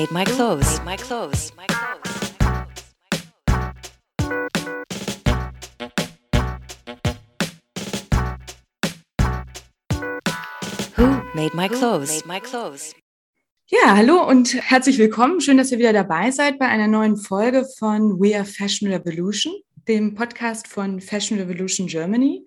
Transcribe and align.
made 0.00 0.10
my 0.12 0.24
clothes? 0.24 0.78
Made 0.78 0.84
my 0.86 0.96
clothes? 0.96 1.52
My 1.56 1.66
clothes. 1.66 2.32
Who 10.96 11.22
made 11.34 11.52
my 11.54 11.68
clothes? 11.68 12.10
Made 12.14 12.26
my 12.26 12.40
clothes. 12.40 12.94
Ja, 13.66 13.94
hallo 13.94 14.26
und 14.26 14.54
herzlich 14.54 14.96
willkommen. 14.98 15.42
Schön, 15.42 15.58
dass 15.58 15.70
ihr 15.70 15.78
wieder 15.78 15.92
dabei 15.92 16.30
seid 16.30 16.58
bei 16.58 16.66
einer 16.66 16.88
neuen 16.88 17.18
Folge 17.18 17.66
von 17.78 18.18
We 18.18 18.34
Are 18.34 18.46
Fashion 18.46 18.90
Revolution, 18.90 19.52
dem 19.86 20.14
Podcast 20.14 20.66
von 20.66 21.02
Fashion 21.02 21.38
Revolution 21.38 21.86
Germany. 21.86 22.46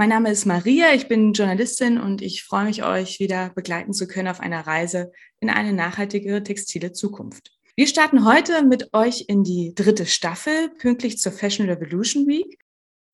Mein 0.00 0.08
Name 0.08 0.30
ist 0.30 0.46
Maria, 0.46 0.94
ich 0.94 1.08
bin 1.08 1.34
Journalistin 1.34 2.00
und 2.00 2.22
ich 2.22 2.42
freue 2.42 2.64
mich, 2.64 2.82
euch 2.82 3.20
wieder 3.20 3.50
begleiten 3.50 3.92
zu 3.92 4.06
können 4.06 4.28
auf 4.28 4.40
einer 4.40 4.66
Reise 4.66 5.12
in 5.40 5.50
eine 5.50 5.74
nachhaltigere 5.74 6.42
textile 6.42 6.92
Zukunft. 6.92 7.52
Wir 7.76 7.86
starten 7.86 8.24
heute 8.24 8.64
mit 8.64 8.94
euch 8.94 9.26
in 9.28 9.44
die 9.44 9.74
dritte 9.74 10.06
Staffel, 10.06 10.70
pünktlich 10.78 11.18
zur 11.18 11.32
Fashion 11.32 11.68
Revolution 11.68 12.26
Week. 12.26 12.58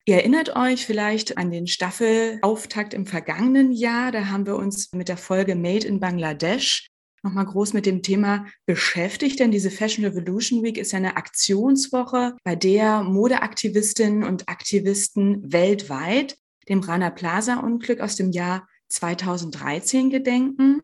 Ihr 0.05 0.15
erinnert 0.15 0.55
euch 0.55 0.85
vielleicht 0.85 1.37
an 1.37 1.51
den 1.51 1.67
Staffelauftakt 1.67 2.93
im 2.93 3.05
vergangenen 3.05 3.73
Jahr. 3.73 4.13
Da 4.13 4.27
haben 4.27 4.45
wir 4.45 4.55
uns 4.55 4.93
mit 4.93 5.09
der 5.09 5.17
Folge 5.17 5.55
Made 5.55 5.85
in 5.85 5.99
Bangladesch 5.99 6.87
nochmal 7.21 7.47
groß 7.47 7.73
mit 7.73 7.85
dem 7.85 8.01
Thema 8.01 8.45
beschäftigt, 8.65 9.41
denn 9.41 9.51
diese 9.51 9.71
Fashion 9.71 10.05
Revolution 10.05 10.63
Week 10.63 10.77
ist 10.77 10.93
ja 10.93 10.99
eine 10.99 11.17
Aktionswoche, 11.17 12.37
bei 12.45 12.55
der 12.55 13.03
Modeaktivistinnen 13.03 14.23
und 14.23 14.47
Aktivisten 14.47 15.51
weltweit 15.51 16.37
dem 16.69 16.79
Rana 16.79 17.09
Plaza 17.09 17.59
Unglück 17.59 17.99
aus 17.99 18.15
dem 18.15 18.31
Jahr 18.31 18.67
2013 18.89 20.09
gedenken. 20.09 20.81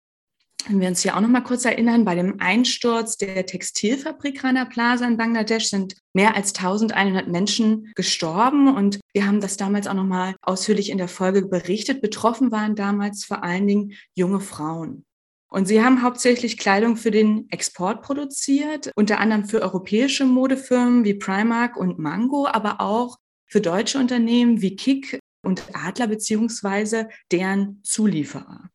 Wenn 0.67 0.79
wir 0.79 0.87
uns 0.87 1.01
hier 1.01 1.17
auch 1.17 1.21
noch 1.21 1.29
mal 1.29 1.41
kurz 1.41 1.65
erinnern, 1.65 2.05
bei 2.05 2.15
dem 2.15 2.39
Einsturz 2.39 3.17
der 3.17 3.45
Textilfabrik 3.45 4.43
Rana 4.43 4.63
Plaza 4.63 5.05
in 5.05 5.17
Bangladesch 5.17 5.69
sind 5.69 5.95
mehr 6.13 6.35
als 6.35 6.55
1100 6.55 7.27
Menschen 7.27 7.91
gestorben 7.95 8.73
und 8.73 9.01
wir 9.13 9.27
haben 9.27 9.41
das 9.41 9.57
damals 9.57 9.87
auch 9.87 9.93
noch 9.93 10.05
mal 10.05 10.35
ausführlich 10.41 10.89
in 10.89 10.97
der 10.97 11.09
Folge 11.09 11.45
berichtet. 11.45 12.01
Betroffen 12.01 12.51
waren 12.51 12.75
damals 12.75 13.25
vor 13.25 13.43
allen 13.43 13.67
Dingen 13.67 13.93
junge 14.15 14.39
Frauen. 14.39 15.03
Und 15.49 15.67
sie 15.67 15.83
haben 15.83 16.01
hauptsächlich 16.01 16.57
Kleidung 16.57 16.95
für 16.95 17.11
den 17.11 17.47
Export 17.51 18.01
produziert, 18.01 18.91
unter 18.95 19.19
anderem 19.19 19.45
für 19.45 19.61
europäische 19.61 20.25
Modefirmen 20.25 21.03
wie 21.03 21.13
Primark 21.13 21.75
und 21.75 21.99
Mango, 21.99 22.47
aber 22.47 22.79
auch 22.79 23.17
für 23.47 23.61
deutsche 23.61 23.99
Unternehmen 23.99 24.61
wie 24.61 24.75
Kik 24.75 25.19
und 25.43 25.63
Adler 25.73 26.07
beziehungsweise 26.07 27.09
deren 27.31 27.81
Zulieferer. 27.83 28.69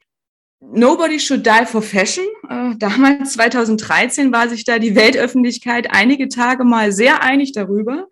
Nobody 0.60 1.20
should 1.20 1.46
die 1.46 1.66
for 1.66 1.82
fashion. 1.82 2.24
Äh, 2.48 2.76
damals, 2.78 3.34
2013, 3.34 4.32
war 4.32 4.48
sich 4.48 4.64
da 4.64 4.78
die 4.78 4.96
Weltöffentlichkeit 4.96 5.88
einige 5.90 6.28
Tage 6.28 6.64
mal 6.64 6.92
sehr 6.92 7.22
einig 7.22 7.52
darüber. 7.52 8.08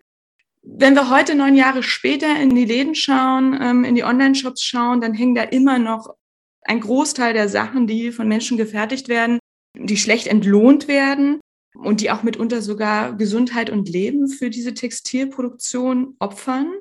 Wenn 0.61 0.95
wir 0.95 1.09
heute 1.09 1.35
neun 1.35 1.55
Jahre 1.55 1.83
später 1.83 2.39
in 2.39 2.55
die 2.55 2.65
Läden 2.65 2.95
schauen, 2.95 3.57
ähm, 3.61 3.83
in 3.83 3.95
die 3.95 4.03
Online-Shops 4.03 4.63
schauen, 4.63 5.01
dann 5.01 5.13
hängen 5.13 5.35
da 5.35 5.43
immer 5.43 5.77
noch 5.77 6.15
ein 6.61 6.79
Großteil 6.79 7.33
der 7.33 7.49
Sachen, 7.49 7.87
die 7.87 8.11
von 8.11 8.27
Menschen 8.27 8.57
gefertigt 8.57 9.07
werden, 9.07 9.39
die 9.77 9.97
schlecht 9.97 10.27
entlohnt 10.27 10.87
werden 10.87 11.39
und 11.75 12.01
die 12.01 12.11
auch 12.11 12.23
mitunter 12.23 12.61
sogar 12.61 13.15
Gesundheit 13.15 13.69
und 13.69 13.89
Leben 13.89 14.27
für 14.27 14.49
diese 14.49 14.73
Textilproduktion 14.73 16.15
opfern. 16.19 16.73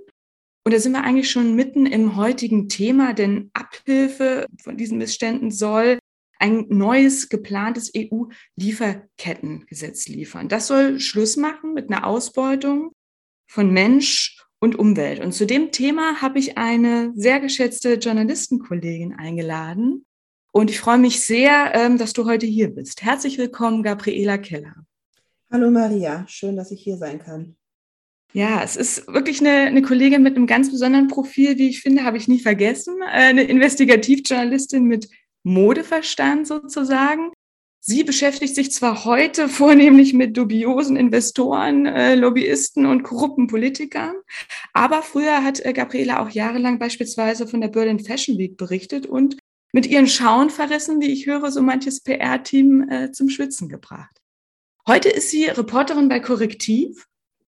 Und 0.67 0.73
da 0.73 0.81
sind 0.81 0.93
wir 0.95 1.05
eigentlich 1.05 1.31
schon 1.31 1.55
mitten 1.55 1.87
im 1.87 2.17
heutigen 2.17 2.69
Thema, 2.69 3.13
denn 3.13 3.51
Abhilfe 3.53 4.47
von 4.61 4.77
diesen 4.77 4.99
Missständen 4.99 5.53
soll 5.53 6.01
ein 6.41 6.67
neues 6.69 7.29
geplantes 7.29 7.93
EU-Lieferkettengesetz 7.97 10.09
liefern. 10.09 10.49
Das 10.49 10.67
soll 10.67 10.99
Schluss 10.99 11.37
machen 11.37 11.73
mit 11.73 11.89
einer 11.89 12.05
Ausbeutung 12.05 12.91
von 13.47 13.73
Mensch 13.73 14.45
und 14.59 14.77
Umwelt. 14.77 15.21
Und 15.21 15.31
zu 15.31 15.47
dem 15.47 15.71
Thema 15.71 16.21
habe 16.21 16.41
ich 16.41 16.59
eine 16.59 17.13
sehr 17.15 17.39
geschätzte 17.39 17.95
Journalistenkollegin 17.95 19.15
eingeladen. 19.15 20.05
Und 20.51 20.69
ich 20.69 20.81
freue 20.81 20.99
mich 20.99 21.25
sehr, 21.25 21.77
ähm, 21.77 21.97
dass 21.97 22.13
du 22.13 22.25
heute 22.25 22.47
hier 22.47 22.75
bist. 22.75 23.05
Herzlich 23.05 23.39
willkommen, 23.39 23.85
Gabriela 23.85 24.37
Keller. 24.37 24.75
Hallo 25.49 25.71
Maria, 25.71 26.27
schön, 26.27 26.57
dass 26.57 26.73
ich 26.73 26.83
hier 26.83 26.97
sein 26.97 27.21
kann. 27.21 27.55
Ja, 28.33 28.63
es 28.63 28.77
ist 28.77 29.07
wirklich 29.09 29.41
eine, 29.41 29.63
eine 29.63 29.83
Kollegin 29.83 30.23
mit 30.23 30.37
einem 30.37 30.47
ganz 30.47 30.71
besonderen 30.71 31.09
Profil, 31.09 31.57
wie 31.59 31.69
ich 31.69 31.81
finde, 31.81 32.05
habe 32.05 32.19
ich 32.19 32.29
nie 32.29 32.41
vergessen. 32.41 33.01
Äh, 33.01 33.29
eine 33.29 33.45
Investigativjournalistin 33.45 34.85
mit 34.85 35.09
Modeverstand 35.43 36.47
sozusagen. 36.47 37.33
Sie 37.81 38.03
beschäftigt 38.03 38.55
sich 38.55 38.73
zwar 38.73 39.05
heute 39.05 39.49
vornehmlich 39.49 40.13
mit 40.13 40.37
dubiosen 40.37 40.97
Investoren, 40.97 41.87
äh, 41.87 42.15
Lobbyisten 42.15 42.85
und 42.85 43.05
korrupten 43.05 43.47
Politikern, 43.47 44.17
aber 44.73 45.03
früher 45.03 45.43
hat 45.45 45.65
äh, 45.65 45.73
Gabriela 45.73 46.21
auch 46.21 46.29
jahrelang 46.29 46.79
beispielsweise 46.79 47.47
von 47.47 47.61
der 47.61 47.69
Berlin 47.69 48.01
Fashion 48.01 48.37
Week 48.39 48.57
berichtet 48.57 49.07
und 49.07 49.39
mit 49.73 49.87
ihren 49.87 50.09
Schauenverrissen, 50.09 51.01
wie 51.01 51.13
ich 51.13 51.27
höre, 51.27 51.51
so 51.51 51.61
manches 51.63 52.01
PR-Team 52.03 53.11
zum 53.13 53.29
Schwitzen 53.29 53.69
gebracht. 53.69 54.23
Heute 54.87 55.11
ist 55.11 55.31
sie 55.31 55.47
Reporterin 55.47 56.09
bei 56.09 56.21
Korrektiv 56.21 57.07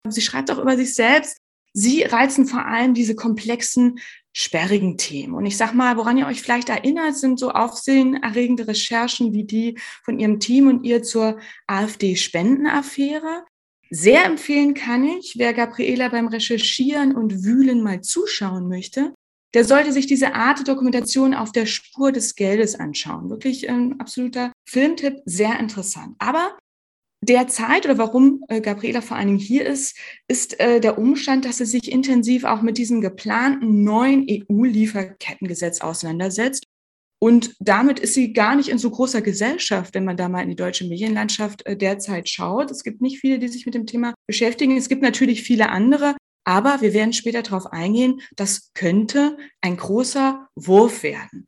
Sie 0.09 0.21
schreibt 0.21 0.51
auch 0.51 0.59
über 0.59 0.77
sich 0.77 0.95
selbst, 0.95 1.39
sie 1.73 2.03
reizen 2.03 2.47
vor 2.47 2.65
allem 2.67 2.95
diese 2.95 3.15
komplexen, 3.15 3.99
sperrigen 4.33 4.97
Themen. 4.97 5.35
Und 5.35 5.47
ich 5.47 5.57
sag 5.57 5.75
mal, 5.75 5.97
woran 5.97 6.17
ihr 6.17 6.27
euch 6.27 6.41
vielleicht 6.41 6.69
erinnert, 6.69 7.17
sind 7.17 7.39
so 7.39 7.51
aufsehenerregende 7.51 8.69
Recherchen 8.69 9.33
wie 9.33 9.45
die 9.45 9.79
von 10.05 10.19
ihrem 10.19 10.39
Team 10.39 10.69
und 10.69 10.85
ihr 10.85 11.03
zur 11.03 11.39
AfD-Spendenaffäre. 11.67 13.45
Sehr 13.91 14.25
empfehlen 14.25 14.75
kann 14.75 15.05
ich, 15.05 15.35
wer 15.37 15.53
Gabriela 15.53 16.09
beim 16.09 16.29
Recherchieren 16.29 17.15
und 17.15 17.45
Wühlen 17.45 17.83
mal 17.83 18.03
zuschauen 18.03 18.69
möchte, 18.69 19.13
der 19.53 19.65
sollte 19.65 19.93
sich 19.93 20.07
diese 20.07 20.35
Art 20.35 20.67
Dokumentation 20.69 21.35
auf 21.35 21.51
der 21.51 21.67
Spur 21.67 22.13
des 22.13 22.37
Geldes 22.37 22.77
anschauen. 22.77 23.31
Wirklich 23.31 23.69
ein 23.69 23.99
absoluter 23.99 24.53
Filmtipp, 24.65 25.17
sehr 25.25 25.59
interessant. 25.59 26.15
Aber 26.21 26.57
derzeit 27.23 27.85
oder 27.85 27.99
warum 27.99 28.45
äh, 28.49 28.61
Gabriela 28.61 29.01
vor 29.01 29.17
allen 29.17 29.29
Dingen 29.29 29.39
hier 29.39 29.67
ist, 29.67 29.97
ist 30.29 30.59
äh, 30.61 30.81
der 30.81 30.99
Umstand, 30.99 31.45
dass 31.45 31.59
sie 31.59 31.67
sich 31.67 31.91
intensiv 31.91 32.45
auch 32.45 32.63
mit 32.63 32.79
diesem 32.79 33.01
geplanten 33.01 33.85
neuen 33.85 34.27
EU-Lieferkettengesetz 34.29 35.81
auseinandersetzt. 35.81 36.65
Und 37.23 37.55
damit 37.61 38.01
ist 38.01 38.15
sie 38.15 38.33
gar 38.33 38.57
nicht 38.57 38.71
in 38.71 38.79
so 38.79 38.91
großer 38.91 39.21
Gesellschaft, 39.21 39.95
wenn 39.95 40.07
man 40.07 40.17
da 40.17 40.31
mal 40.31 40.43
in 40.43 40.49
die 40.49 40.57
deutsche 40.57 40.87
Medienlandschaft 40.87 41.67
äh, 41.67 41.77
derzeit 41.77 42.31
schaut. 42.31 42.71
Es 42.71 42.83
gibt 42.83 43.03
nicht 43.03 43.21
viele, 43.21 43.39
die 43.39 43.49
sich 43.49 43.67
mit 43.67 43.75
dem 43.75 43.87
Thema 43.87 44.15
beschäftigen. 44.27 44.77
Es 44.77 44.89
gibt 44.89 45.03
natürlich 45.03 45.43
viele 45.43 45.69
andere, 45.69 46.17
aber 46.45 46.81
wir 46.81 46.95
werden 46.95 47.13
später 47.13 47.43
darauf 47.43 47.67
eingehen, 47.67 48.23
das 48.37 48.73
könnte 48.73 49.37
ein 49.61 49.77
großer 49.77 50.49
Wurf 50.55 51.03
werden. 51.03 51.47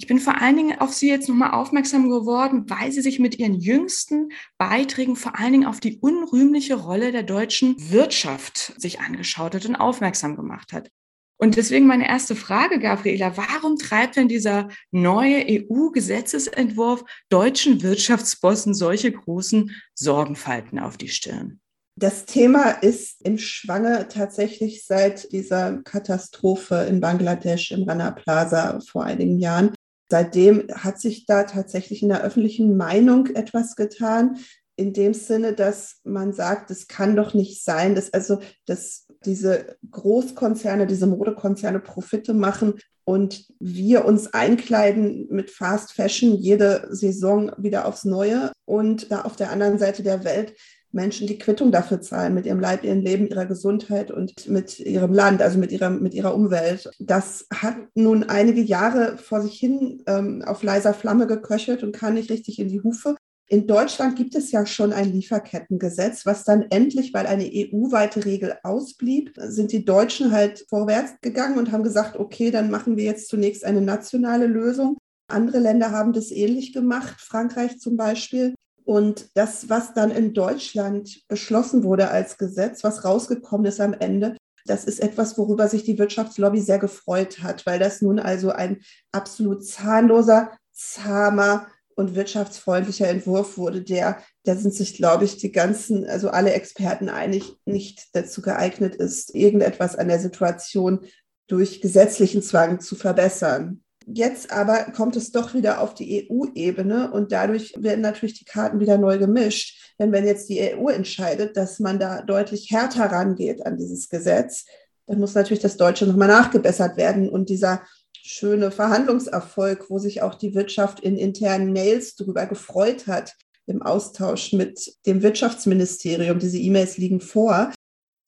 Ich 0.00 0.06
bin 0.06 0.18
vor 0.18 0.40
allen 0.40 0.56
Dingen 0.56 0.80
auf 0.80 0.94
Sie 0.94 1.10
jetzt 1.10 1.28
nochmal 1.28 1.50
aufmerksam 1.50 2.08
geworden, 2.08 2.64
weil 2.70 2.90
sie 2.90 3.02
sich 3.02 3.18
mit 3.18 3.38
ihren 3.38 3.60
jüngsten 3.60 4.30
Beiträgen 4.56 5.14
vor 5.14 5.38
allen 5.38 5.52
Dingen 5.52 5.66
auf 5.66 5.78
die 5.78 5.98
unrühmliche 5.98 6.76
Rolle 6.76 7.12
der 7.12 7.22
deutschen 7.22 7.76
Wirtschaft 7.90 8.72
sich 8.80 9.00
angeschaut 9.00 9.54
hat 9.54 9.66
und 9.66 9.76
aufmerksam 9.76 10.36
gemacht 10.36 10.72
hat. 10.72 10.88
Und 11.36 11.56
deswegen 11.56 11.86
meine 11.86 12.08
erste 12.08 12.34
Frage, 12.34 12.78
Gabriela, 12.78 13.36
warum 13.36 13.76
treibt 13.76 14.16
denn 14.16 14.28
dieser 14.28 14.68
neue 14.90 15.44
EU-Gesetzesentwurf 15.46 17.04
deutschen 17.28 17.82
Wirtschaftsbossen 17.82 18.72
solche 18.72 19.12
großen 19.12 19.70
Sorgenfalten 19.94 20.78
auf 20.78 20.96
die 20.96 21.08
Stirn? 21.08 21.60
Das 21.96 22.24
Thema 22.24 22.70
ist 22.70 23.20
im 23.26 23.36
Schwange 23.36 24.08
tatsächlich 24.08 24.86
seit 24.86 25.30
dieser 25.32 25.82
Katastrophe 25.82 26.86
in 26.88 27.00
Bangladesch 27.00 27.72
im 27.72 27.82
Rana 27.82 28.12
Plaza 28.12 28.80
vor 28.80 29.04
einigen 29.04 29.38
Jahren 29.38 29.74
seitdem 30.10 30.66
hat 30.74 31.00
sich 31.00 31.26
da 31.26 31.44
tatsächlich 31.44 32.02
in 32.02 32.08
der 32.08 32.22
öffentlichen 32.22 32.76
Meinung 32.76 33.28
etwas 33.28 33.76
getan, 33.76 34.38
in 34.76 34.92
dem 34.92 35.12
Sinne, 35.12 35.52
dass 35.52 36.00
man 36.04 36.32
sagt, 36.32 36.70
es 36.70 36.88
kann 36.88 37.14
doch 37.14 37.34
nicht 37.34 37.62
sein, 37.62 37.94
dass 37.94 38.12
also 38.12 38.40
dass 38.66 39.06
diese 39.24 39.76
Großkonzerne, 39.90 40.86
diese 40.86 41.06
Modekonzerne 41.06 41.80
Profite 41.80 42.32
machen 42.32 42.74
und 43.04 43.46
wir 43.58 44.04
uns 44.04 44.32
einkleiden 44.32 45.26
mit 45.30 45.50
Fast 45.50 45.92
Fashion 45.92 46.34
jede 46.34 46.88
Saison 46.90 47.52
wieder 47.58 47.86
aufs 47.86 48.04
Neue. 48.04 48.52
Und 48.64 49.10
da 49.10 49.22
auf 49.22 49.36
der 49.36 49.50
anderen 49.50 49.78
Seite 49.78 50.02
der 50.02 50.24
Welt 50.24 50.54
Menschen 50.92 51.26
die 51.26 51.38
Quittung 51.38 51.72
dafür 51.72 52.00
zahlen, 52.00 52.34
mit 52.34 52.46
ihrem 52.46 52.60
Leib, 52.60 52.84
ihrem 52.84 53.00
Leben, 53.00 53.28
ihrer 53.28 53.46
Gesundheit 53.46 54.10
und 54.10 54.48
mit 54.48 54.78
ihrem 54.80 55.12
Land, 55.12 55.42
also 55.42 55.58
mit 55.58 55.72
ihrer, 55.72 55.90
mit 55.90 56.14
ihrer 56.14 56.34
Umwelt. 56.34 56.90
Das 56.98 57.46
hat 57.52 57.76
nun 57.94 58.24
einige 58.24 58.60
Jahre 58.60 59.16
vor 59.18 59.40
sich 59.40 59.58
hin 59.58 60.02
ähm, 60.06 60.42
auf 60.44 60.62
leiser 60.62 60.94
Flamme 60.94 61.26
geköchelt 61.26 61.82
und 61.82 61.92
kam 61.92 62.14
nicht 62.14 62.30
richtig 62.30 62.58
in 62.58 62.68
die 62.68 62.82
Hufe. 62.82 63.16
In 63.52 63.66
Deutschland 63.66 64.14
gibt 64.14 64.36
es 64.36 64.52
ja 64.52 64.64
schon 64.64 64.92
ein 64.92 65.12
Lieferkettengesetz, 65.12 66.24
was 66.24 66.44
dann 66.44 66.66
endlich, 66.70 67.12
weil 67.12 67.26
eine 67.26 67.50
EU-weite 67.52 68.24
Regel 68.24 68.54
ausblieb, 68.62 69.32
sind 69.36 69.72
die 69.72 69.84
Deutschen 69.84 70.30
halt 70.30 70.64
vorwärts 70.68 71.14
gegangen 71.20 71.58
und 71.58 71.72
haben 71.72 71.82
gesagt, 71.82 72.16
okay, 72.16 72.52
dann 72.52 72.70
machen 72.70 72.96
wir 72.96 73.02
jetzt 73.02 73.28
zunächst 73.28 73.64
eine 73.64 73.80
nationale 73.80 74.46
Lösung. 74.46 74.98
Andere 75.26 75.58
Länder 75.58 75.90
haben 75.90 76.12
das 76.12 76.30
ähnlich 76.30 76.72
gemacht, 76.72 77.20
Frankreich 77.20 77.80
zum 77.80 77.96
Beispiel. 77.96 78.54
Und 78.90 79.30
das, 79.34 79.68
was 79.68 79.94
dann 79.94 80.10
in 80.10 80.34
Deutschland 80.34 81.22
beschlossen 81.28 81.84
wurde 81.84 82.10
als 82.10 82.38
Gesetz, 82.38 82.82
was 82.82 83.04
rausgekommen 83.04 83.64
ist 83.66 83.80
am 83.80 83.92
Ende, 83.92 84.36
das 84.66 84.84
ist 84.84 84.98
etwas, 84.98 85.38
worüber 85.38 85.68
sich 85.68 85.84
die 85.84 85.96
Wirtschaftslobby 85.96 86.60
sehr 86.60 86.80
gefreut 86.80 87.40
hat, 87.40 87.66
weil 87.66 87.78
das 87.78 88.02
nun 88.02 88.18
also 88.18 88.50
ein 88.50 88.80
absolut 89.12 89.64
zahnloser, 89.64 90.50
zahmer 90.72 91.68
und 91.94 92.16
wirtschaftsfreundlicher 92.16 93.06
Entwurf 93.06 93.56
wurde, 93.58 93.82
der, 93.82 94.18
da 94.42 94.56
sind 94.56 94.74
sich, 94.74 94.94
glaube 94.94 95.24
ich, 95.24 95.36
die 95.36 95.52
ganzen, 95.52 96.04
also 96.08 96.30
alle 96.30 96.52
Experten 96.52 97.08
einig, 97.08 97.44
nicht 97.66 98.08
dazu 98.12 98.42
geeignet 98.42 98.96
ist, 98.96 99.36
irgendetwas 99.36 99.94
an 99.94 100.08
der 100.08 100.18
Situation 100.18 101.06
durch 101.46 101.80
gesetzlichen 101.80 102.42
Zwang 102.42 102.80
zu 102.80 102.96
verbessern. 102.96 103.84
Jetzt 104.12 104.50
aber 104.50 104.86
kommt 104.96 105.14
es 105.14 105.30
doch 105.30 105.54
wieder 105.54 105.80
auf 105.80 105.94
die 105.94 106.28
EU-Ebene 106.28 107.12
und 107.12 107.30
dadurch 107.30 107.74
werden 107.78 108.00
natürlich 108.00 108.38
die 108.38 108.44
Karten 108.44 108.80
wieder 108.80 108.98
neu 108.98 109.18
gemischt. 109.18 109.94
Denn 110.00 110.10
wenn 110.10 110.26
jetzt 110.26 110.48
die 110.48 110.60
EU 110.60 110.88
entscheidet, 110.88 111.56
dass 111.56 111.78
man 111.78 112.00
da 112.00 112.22
deutlich 112.22 112.70
härter 112.70 113.04
rangeht 113.04 113.64
an 113.64 113.76
dieses 113.76 114.08
Gesetz, 114.08 114.64
dann 115.06 115.20
muss 115.20 115.34
natürlich 115.34 115.62
das 115.62 115.76
Deutsche 115.76 116.06
nochmal 116.06 116.28
nachgebessert 116.28 116.96
werden. 116.96 117.28
Und 117.28 117.50
dieser 117.50 117.82
schöne 118.12 118.72
Verhandlungserfolg, 118.72 119.88
wo 119.90 119.98
sich 119.98 120.22
auch 120.22 120.34
die 120.34 120.54
Wirtschaft 120.54 121.00
in 121.00 121.16
internen 121.16 121.72
Mails 121.72 122.16
darüber 122.16 122.46
gefreut 122.46 123.06
hat, 123.06 123.36
im 123.66 123.82
Austausch 123.82 124.52
mit 124.52 124.92
dem 125.06 125.22
Wirtschaftsministerium, 125.22 126.40
diese 126.40 126.58
E-Mails 126.58 126.98
liegen 126.98 127.20
vor, 127.20 127.72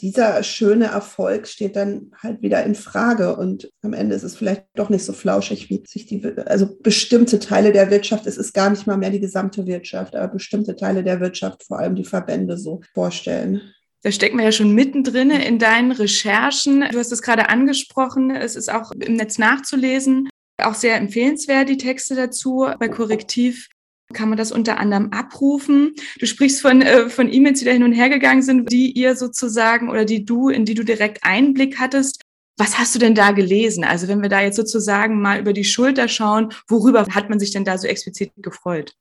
dieser 0.03 0.43
schöne 0.43 0.87
Erfolg 0.87 1.47
steht 1.47 1.77
dann 1.77 2.11
halt 2.21 2.43
wieder 2.43 2.65
in 2.65 2.75
Frage 2.75 3.37
und 3.37 3.71
am 3.83 3.93
Ende 3.93 4.17
ist 4.17 4.25
es 4.25 4.35
vielleicht 4.35 4.65
doch 4.75 4.91
nicht 4.91 5.05
so 5.05 5.13
flauschig, 5.13 5.71
wie 5.71 5.81
sich 5.87 6.07
die, 6.07 6.27
also 6.45 6.69
bestimmte 6.81 7.39
Teile 7.39 7.73
der 7.73 7.89
Wirtschaft, 7.91 8.27
es 8.27 8.37
ist 8.37 8.53
gar 8.53 8.69
nicht 8.69 8.89
mal 8.89 8.97
mehr 8.97 9.11
die 9.11 9.21
gesamte 9.21 9.65
Wirtschaft, 9.65 10.17
aber 10.17 10.33
bestimmte 10.33 10.75
Teile 10.75 11.05
der 11.05 11.21
Wirtschaft, 11.21 11.63
vor 11.63 11.79
allem 11.79 11.95
die 11.95 12.05
Verbände 12.05 12.59
so 12.59 12.81
vorstellen. 12.95 13.61
Da 14.03 14.11
stecken 14.11 14.39
wir 14.39 14.45
ja 14.45 14.53
schon 14.53 14.75
mittendrin 14.75 15.31
in 15.31 15.61
deinen 15.61 15.93
Recherchen. 15.93 16.85
Du 16.91 16.99
hast 16.99 17.13
es 17.13 17.23
gerade 17.23 17.49
angesprochen. 17.49 18.35
Es 18.35 18.57
ist 18.57 18.73
auch 18.73 18.91
im 18.91 19.15
Netz 19.15 19.39
nachzulesen. 19.39 20.29
Auch 20.61 20.75
sehr 20.75 20.97
empfehlenswert, 20.97 21.69
die 21.69 21.77
Texte 21.77 22.17
dazu 22.17 22.67
bei 22.81 22.89
Korrektiv 22.89 23.69
kann 24.13 24.29
man 24.29 24.39
das 24.39 24.53
unter 24.53 24.79
anderem 24.79 25.11
abrufen. 25.13 25.95
Du 26.19 26.27
sprichst 26.27 26.61
von, 26.61 26.83
äh, 26.83 27.09
von 27.09 27.33
E-Mails, 27.33 27.61
die 27.61 27.65
da 27.65 27.73
hin 27.73 27.85
und 27.85 27.93
her 27.93 28.09
gegangen 28.09 28.43
sind, 28.43 28.71
die 28.73 28.93
ihr 28.93 29.17
sozusagen 29.17 29.91
oder 29.91 30.05
die 30.05 30.25
du, 30.25 30.49
in 30.49 30.65
die 30.65 30.75
du 30.75 30.85
direkt 30.85 31.25
Einblick 31.25 31.79
hattest. 31.79 32.23
Was 32.59 32.79
hast 32.79 32.95
du 32.95 32.99
denn 32.99 33.15
da 33.15 33.33
gelesen? 33.33 33.83
Also 33.83 34.09
wenn 34.09 34.23
wir 34.23 34.29
da 34.29 34.41
jetzt 34.41 34.57
sozusagen 34.57 35.21
mal 35.21 35.41
über 35.41 35.53
die 35.53 35.65
Schulter 35.65 36.09
schauen, 36.09 36.53
worüber 36.69 37.07
hat 37.11 37.31
man 37.31 37.41
sich 37.41 37.51
denn 37.51 37.65
da 37.65 37.79
so 37.79 37.87
explizit 37.87 38.33
gefreut? 38.37 38.95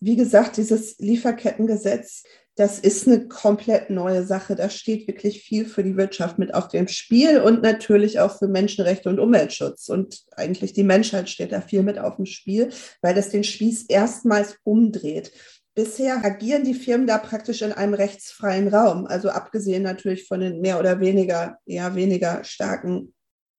Wie 0.00 0.16
gesagt, 0.16 0.56
dieses 0.56 0.98
Lieferkettengesetz 0.98 2.24
das 2.56 2.78
ist 2.78 3.06
eine 3.06 3.28
komplett 3.28 3.88
neue 3.88 4.24
Sache. 4.24 4.54
Da 4.54 4.68
steht 4.68 5.08
wirklich 5.08 5.42
viel 5.42 5.64
für 5.64 5.82
die 5.82 5.96
Wirtschaft 5.96 6.38
mit 6.38 6.54
auf 6.54 6.68
dem 6.68 6.86
Spiel 6.86 7.40
und 7.40 7.62
natürlich 7.62 8.20
auch 8.20 8.38
für 8.38 8.48
Menschenrechte 8.48 9.08
und 9.08 9.18
Umweltschutz. 9.18 9.88
Und 9.88 10.22
eigentlich 10.36 10.74
die 10.74 10.84
Menschheit 10.84 11.30
steht 11.30 11.52
da 11.52 11.62
viel 11.62 11.82
mit 11.82 11.98
auf 11.98 12.16
dem 12.16 12.26
Spiel, 12.26 12.70
weil 13.00 13.14
das 13.14 13.30
den 13.30 13.44
Spieß 13.44 13.86
erstmals 13.88 14.56
umdreht. 14.64 15.32
Bisher 15.74 16.22
agieren 16.22 16.64
die 16.64 16.74
Firmen 16.74 17.06
da 17.06 17.16
praktisch 17.16 17.62
in 17.62 17.72
einem 17.72 17.94
rechtsfreien 17.94 18.68
Raum, 18.68 19.06
also 19.06 19.30
abgesehen 19.30 19.82
natürlich 19.82 20.26
von 20.26 20.40
den 20.40 20.60
mehr 20.60 20.78
oder 20.78 21.00
weniger, 21.00 21.56
eher 21.64 21.94
weniger 21.94 22.44
starken 22.44 23.14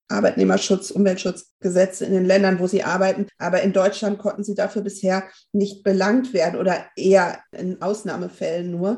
Arbeitnehmerschutz, 0.10 0.92
Umweltschutzgesetze 0.92 2.06
in 2.06 2.14
den 2.14 2.26
Ländern, 2.26 2.60
wo 2.60 2.68
sie 2.68 2.84
arbeiten. 2.84 3.28
Aber 3.38 3.62
in 3.62 3.74
Deutschland 3.74 4.20
konnten 4.20 4.44
sie 4.44 4.56
dafür 4.56 4.82
bisher 4.82 5.24
nicht 5.52 5.84
belangt 5.84 6.34
werden 6.34 6.60
oder 6.60 6.86
eher 6.96 7.40
in 7.52 7.82
Ausnahmefällen 7.82 8.72
nur. 8.72 8.98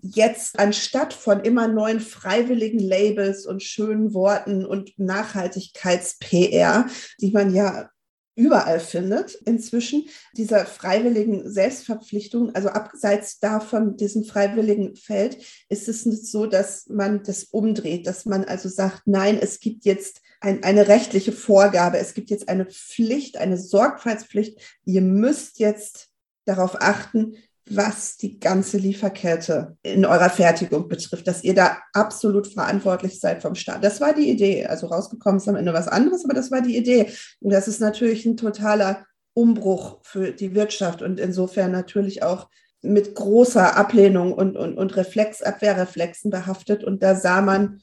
Jetzt 0.00 0.58
anstatt 0.58 1.12
von 1.12 1.40
immer 1.40 1.66
neuen 1.66 2.00
freiwilligen 2.00 2.78
Labels 2.78 3.46
und 3.46 3.62
schönen 3.62 4.14
Worten 4.14 4.64
und 4.64 4.96
Nachhaltigkeits-PR, 4.98 6.86
die 7.20 7.32
man 7.32 7.52
ja 7.52 7.90
überall 8.38 8.78
findet. 8.78 9.34
Inzwischen, 9.34 10.08
dieser 10.36 10.64
freiwilligen 10.64 11.50
Selbstverpflichtung, 11.50 12.54
also 12.54 12.68
abseits 12.68 13.40
davon 13.40 13.96
diesem 13.96 14.24
freiwilligen 14.24 14.94
Feld, 14.94 15.38
ist 15.68 15.88
es 15.88 16.06
nicht 16.06 16.26
so, 16.26 16.46
dass 16.46 16.88
man 16.88 17.24
das 17.24 17.44
umdreht, 17.44 18.06
dass 18.06 18.24
man 18.24 18.44
also 18.44 18.68
sagt, 18.68 19.02
nein, 19.06 19.38
es 19.40 19.58
gibt 19.58 19.84
jetzt 19.84 20.20
ein, 20.40 20.62
eine 20.62 20.86
rechtliche 20.86 21.32
Vorgabe, 21.32 21.98
es 21.98 22.14
gibt 22.14 22.30
jetzt 22.30 22.48
eine 22.48 22.66
Pflicht, 22.66 23.36
eine 23.38 23.58
Sorgfaltspflicht, 23.58 24.78
ihr 24.84 25.02
müsst 25.02 25.58
jetzt 25.58 26.08
darauf 26.44 26.80
achten, 26.80 27.34
was 27.70 28.16
die 28.16 28.38
ganze 28.38 28.78
Lieferkette 28.78 29.76
in 29.82 30.04
eurer 30.04 30.30
Fertigung 30.30 30.88
betrifft, 30.88 31.26
dass 31.26 31.44
ihr 31.44 31.54
da 31.54 31.78
absolut 31.92 32.46
verantwortlich 32.46 33.20
seid 33.20 33.42
vom 33.42 33.54
Staat. 33.54 33.84
Das 33.84 34.00
war 34.00 34.14
die 34.14 34.30
Idee. 34.30 34.66
Also 34.66 34.86
rausgekommen 34.86 35.38
ist 35.38 35.48
am 35.48 35.56
Ende 35.56 35.72
was 35.72 35.88
anderes, 35.88 36.24
aber 36.24 36.34
das 36.34 36.50
war 36.50 36.60
die 36.60 36.76
Idee. 36.76 37.10
Und 37.40 37.50
das 37.52 37.68
ist 37.68 37.80
natürlich 37.80 38.26
ein 38.26 38.36
totaler 38.36 39.06
Umbruch 39.34 39.98
für 40.02 40.32
die 40.32 40.54
Wirtschaft 40.54 41.02
und 41.02 41.20
insofern 41.20 41.70
natürlich 41.70 42.22
auch 42.22 42.48
mit 42.82 43.14
großer 43.14 43.76
Ablehnung 43.76 44.32
und, 44.32 44.56
und, 44.56 44.76
und 44.76 44.96
Reflex, 44.96 45.42
Abwehrreflexen 45.42 46.30
behaftet. 46.30 46.84
Und 46.84 47.02
da 47.02 47.14
sah 47.14 47.40
man, 47.40 47.80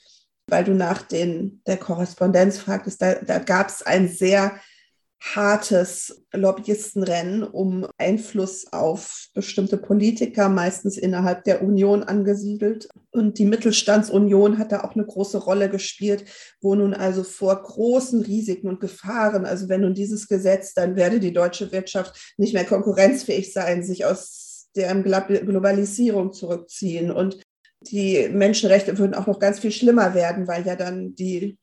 weil 0.47 0.63
du 0.63 0.73
nach 0.73 1.01
den, 1.01 1.61
der 1.67 1.77
Korrespondenz 1.77 2.57
fragtest, 2.57 3.01
da, 3.01 3.15
da 3.15 3.39
gab 3.39 3.69
es 3.69 3.81
ein 3.81 4.07
sehr 4.07 4.53
hartes 5.33 6.23
Lobbyistenrennen 6.33 7.43
um 7.43 7.87
Einfluss 7.97 8.71
auf 8.71 9.27
bestimmte 9.33 9.77
Politiker, 9.77 10.49
meistens 10.49 10.97
innerhalb 10.97 11.43
der 11.45 11.63
Union 11.63 12.03
angesiedelt. 12.03 12.87
Und 13.11 13.39
die 13.39 13.45
Mittelstandsunion 13.45 14.59
hat 14.59 14.71
da 14.71 14.83
auch 14.83 14.93
eine 14.93 15.05
große 15.05 15.39
Rolle 15.39 15.69
gespielt, 15.69 16.25
wo 16.61 16.75
nun 16.75 16.93
also 16.93 17.23
vor 17.23 17.61
großen 17.61 18.21
Risiken 18.21 18.67
und 18.67 18.79
Gefahren, 18.79 19.45
also 19.45 19.67
wenn 19.67 19.81
nun 19.81 19.95
dieses 19.95 20.27
Gesetz, 20.27 20.73
dann 20.73 20.95
werde 20.95 21.19
die 21.19 21.33
deutsche 21.33 21.71
Wirtschaft 21.71 22.35
nicht 22.37 22.53
mehr 22.53 22.65
konkurrenzfähig 22.65 23.51
sein, 23.51 23.83
sich 23.83 24.05
aus 24.05 24.67
der 24.75 24.93
Globalisierung 24.93 26.33
zurückziehen 26.33 27.09
und 27.09 27.41
die 27.81 28.29
Menschenrechte 28.29 28.97
würden 28.97 29.13
auch 29.13 29.27
noch 29.27 29.39
ganz 29.39 29.59
viel 29.59 29.71
schlimmer 29.71 30.13
werden, 30.13 30.47
weil 30.47 30.65
ja 30.65 30.75
dann 30.75 31.15
die 31.15 31.57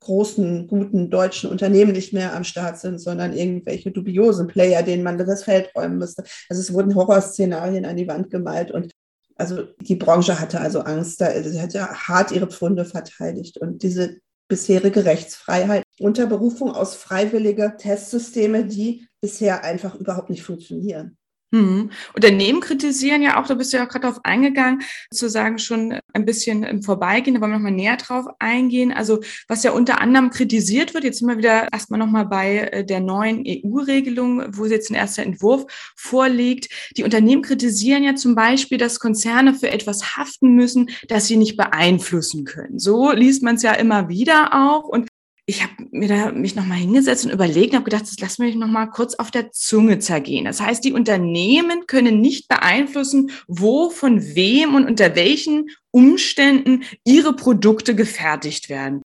großen, 0.00 0.66
guten 0.68 1.10
deutschen 1.10 1.50
Unternehmen 1.50 1.92
nicht 1.92 2.12
mehr 2.12 2.34
am 2.34 2.44
Start 2.44 2.78
sind, 2.78 2.98
sondern 2.98 3.32
irgendwelche 3.32 3.90
dubiosen 3.90 4.46
Player, 4.46 4.82
denen 4.82 5.02
man 5.02 5.18
das 5.18 5.44
Feld 5.44 5.70
räumen 5.74 5.98
müsste. 5.98 6.24
Also 6.48 6.60
es 6.60 6.72
wurden 6.72 6.94
Horrorszenarien 6.94 7.84
an 7.84 7.96
die 7.96 8.08
Wand 8.08 8.30
gemalt 8.30 8.70
und 8.70 8.92
also 9.36 9.64
die 9.80 9.96
Branche 9.96 10.40
hatte 10.40 10.60
also 10.60 10.80
Angst, 10.80 11.20
da, 11.20 11.30
sie 11.42 11.60
hat 11.60 11.72
ja 11.72 11.94
hart 11.94 12.32
ihre 12.32 12.48
Pfunde 12.48 12.84
verteidigt 12.84 13.58
und 13.58 13.82
diese 13.82 14.18
bisherige 14.48 15.04
Rechtsfreiheit 15.04 15.84
unter 16.00 16.26
Berufung 16.26 16.72
aus 16.72 16.94
freiwillige 16.96 17.74
Testsysteme, 17.78 18.64
die 18.64 19.06
bisher 19.20 19.62
einfach 19.62 19.94
überhaupt 19.94 20.30
nicht 20.30 20.42
funktionieren. 20.42 21.17
Hm. 21.50 21.90
Unternehmen 22.14 22.60
kritisieren 22.60 23.22
ja 23.22 23.40
auch, 23.40 23.46
da 23.46 23.54
bist 23.54 23.72
du 23.72 23.78
ja 23.78 23.86
gerade 23.86 24.02
darauf 24.02 24.20
eingegangen, 24.22 24.82
sozusagen 25.10 25.58
schon 25.58 25.98
ein 26.12 26.26
bisschen 26.26 26.62
im 26.62 26.82
Vorbeigehen, 26.82 27.34
da 27.34 27.40
wollen 27.40 27.52
wir 27.52 27.56
nochmal 27.56 27.72
näher 27.72 27.96
drauf 27.96 28.26
eingehen. 28.38 28.92
Also 28.92 29.20
was 29.48 29.62
ja 29.62 29.70
unter 29.70 30.02
anderem 30.02 30.28
kritisiert 30.28 30.92
wird, 30.92 31.04
jetzt 31.04 31.20
sind 31.20 31.28
wir 31.28 31.38
wieder 31.38 31.72
erstmal 31.72 31.98
nochmal 31.98 32.26
bei 32.26 32.58
äh, 32.58 32.84
der 32.84 33.00
neuen 33.00 33.44
EU-Regelung, 33.46 34.44
wo 34.56 34.66
jetzt 34.66 34.90
ein 34.90 34.94
erster 34.94 35.22
Entwurf 35.22 35.64
vorliegt. 35.96 36.68
Die 36.98 37.04
Unternehmen 37.04 37.40
kritisieren 37.40 38.04
ja 38.04 38.14
zum 38.14 38.34
Beispiel, 38.34 38.76
dass 38.76 39.00
Konzerne 39.00 39.54
für 39.54 39.70
etwas 39.70 40.18
haften 40.18 40.54
müssen, 40.54 40.90
das 41.08 41.28
sie 41.28 41.36
nicht 41.36 41.56
beeinflussen 41.56 42.44
können. 42.44 42.78
So 42.78 43.10
liest 43.12 43.42
man 43.42 43.56
es 43.56 43.62
ja 43.62 43.72
immer 43.72 44.10
wieder 44.10 44.52
auch. 44.52 44.84
Und 44.84 45.07
ich 45.48 45.62
habe 45.62 45.72
mir 45.92 46.08
da 46.08 46.30
mich 46.30 46.54
nochmal 46.54 46.76
hingesetzt 46.76 47.24
und 47.24 47.32
überlegt 47.32 47.70
und 47.70 47.76
habe 47.76 47.90
gedacht, 47.90 48.02
das 48.02 48.20
lassen 48.20 48.44
wir 48.44 48.54
nochmal 48.54 48.90
kurz 48.90 49.14
auf 49.14 49.30
der 49.30 49.50
Zunge 49.50 49.98
zergehen. 49.98 50.44
Das 50.44 50.60
heißt, 50.60 50.84
die 50.84 50.92
Unternehmen 50.92 51.86
können 51.86 52.20
nicht 52.20 52.48
beeinflussen, 52.48 53.30
wo, 53.46 53.88
von 53.88 54.34
wem 54.34 54.74
und 54.74 54.84
unter 54.86 55.16
welchen 55.16 55.70
Umständen 55.90 56.84
ihre 57.02 57.34
Produkte 57.34 57.94
gefertigt 57.94 58.68
werden. 58.68 59.00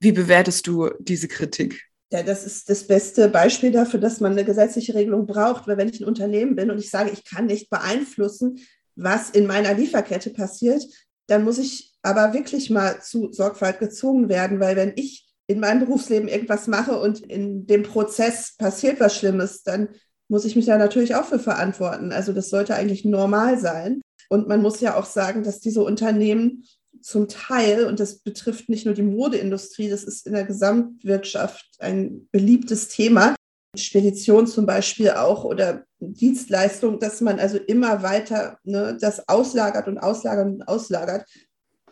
Wie 0.00 0.10
bewertest 0.10 0.66
du 0.66 0.90
diese 0.98 1.28
Kritik? 1.28 1.84
Ja, 2.10 2.24
das 2.24 2.44
ist 2.44 2.68
das 2.68 2.88
beste 2.88 3.28
Beispiel 3.28 3.70
dafür, 3.70 4.00
dass 4.00 4.18
man 4.18 4.32
eine 4.32 4.44
gesetzliche 4.44 4.96
Regelung 4.96 5.24
braucht, 5.24 5.68
weil 5.68 5.76
wenn 5.76 5.88
ich 5.88 6.00
ein 6.00 6.08
Unternehmen 6.08 6.56
bin 6.56 6.72
und 6.72 6.80
ich 6.80 6.90
sage, 6.90 7.10
ich 7.12 7.22
kann 7.24 7.46
nicht 7.46 7.70
beeinflussen, 7.70 8.58
was 8.96 9.30
in 9.30 9.46
meiner 9.46 9.72
Lieferkette 9.74 10.30
passiert, 10.30 10.82
dann 11.28 11.44
muss 11.44 11.58
ich 11.58 11.94
aber 12.02 12.32
wirklich 12.34 12.70
mal 12.70 13.00
zu 13.00 13.32
Sorgfalt 13.32 13.78
gezogen 13.78 14.28
werden, 14.28 14.58
weil 14.58 14.74
wenn 14.74 14.92
ich 14.96 15.25
in 15.46 15.60
meinem 15.60 15.80
Berufsleben 15.80 16.28
irgendwas 16.28 16.66
mache 16.66 16.98
und 16.98 17.20
in 17.20 17.66
dem 17.66 17.82
Prozess 17.82 18.56
passiert 18.56 19.00
was 19.00 19.16
Schlimmes, 19.16 19.62
dann 19.62 19.88
muss 20.28 20.44
ich 20.44 20.56
mich 20.56 20.66
da 20.66 20.76
natürlich 20.76 21.14
auch 21.14 21.24
für 21.24 21.38
verantworten. 21.38 22.12
Also 22.12 22.32
das 22.32 22.50
sollte 22.50 22.74
eigentlich 22.74 23.04
normal 23.04 23.58
sein. 23.58 24.00
Und 24.28 24.48
man 24.48 24.60
muss 24.60 24.80
ja 24.80 24.96
auch 24.96 25.04
sagen, 25.04 25.44
dass 25.44 25.60
diese 25.60 25.84
Unternehmen 25.84 26.64
zum 27.00 27.28
Teil, 27.28 27.84
und 27.86 28.00
das 28.00 28.18
betrifft 28.18 28.68
nicht 28.68 28.86
nur 28.86 28.94
die 28.94 29.02
Modeindustrie, 29.02 29.88
das 29.88 30.02
ist 30.02 30.26
in 30.26 30.32
der 30.32 30.44
Gesamtwirtschaft 30.44 31.76
ein 31.78 32.28
beliebtes 32.32 32.88
Thema, 32.88 33.36
Spedition 33.76 34.46
zum 34.46 34.66
Beispiel 34.66 35.10
auch 35.10 35.44
oder 35.44 35.84
Dienstleistung, 36.00 36.98
dass 36.98 37.20
man 37.20 37.38
also 37.38 37.58
immer 37.58 38.02
weiter 38.02 38.58
ne, 38.64 38.96
das 39.00 39.28
auslagert 39.28 39.86
und 39.86 39.98
auslagert 39.98 40.46
und 40.46 40.62
auslagert, 40.62 41.28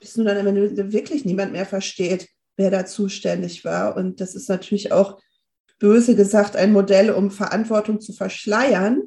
bis 0.00 0.16
nun 0.16 0.26
dann 0.26 0.92
wirklich 0.92 1.24
niemand 1.24 1.52
mehr 1.52 1.66
versteht, 1.66 2.28
wer 2.56 2.70
da 2.70 2.86
zuständig 2.86 3.64
war. 3.64 3.96
Und 3.96 4.20
das 4.20 4.34
ist 4.34 4.48
natürlich 4.48 4.92
auch 4.92 5.20
böse 5.78 6.14
gesagt 6.14 6.56
ein 6.56 6.72
Modell, 6.72 7.10
um 7.10 7.30
Verantwortung 7.30 8.00
zu 8.00 8.12
verschleiern. 8.12 9.02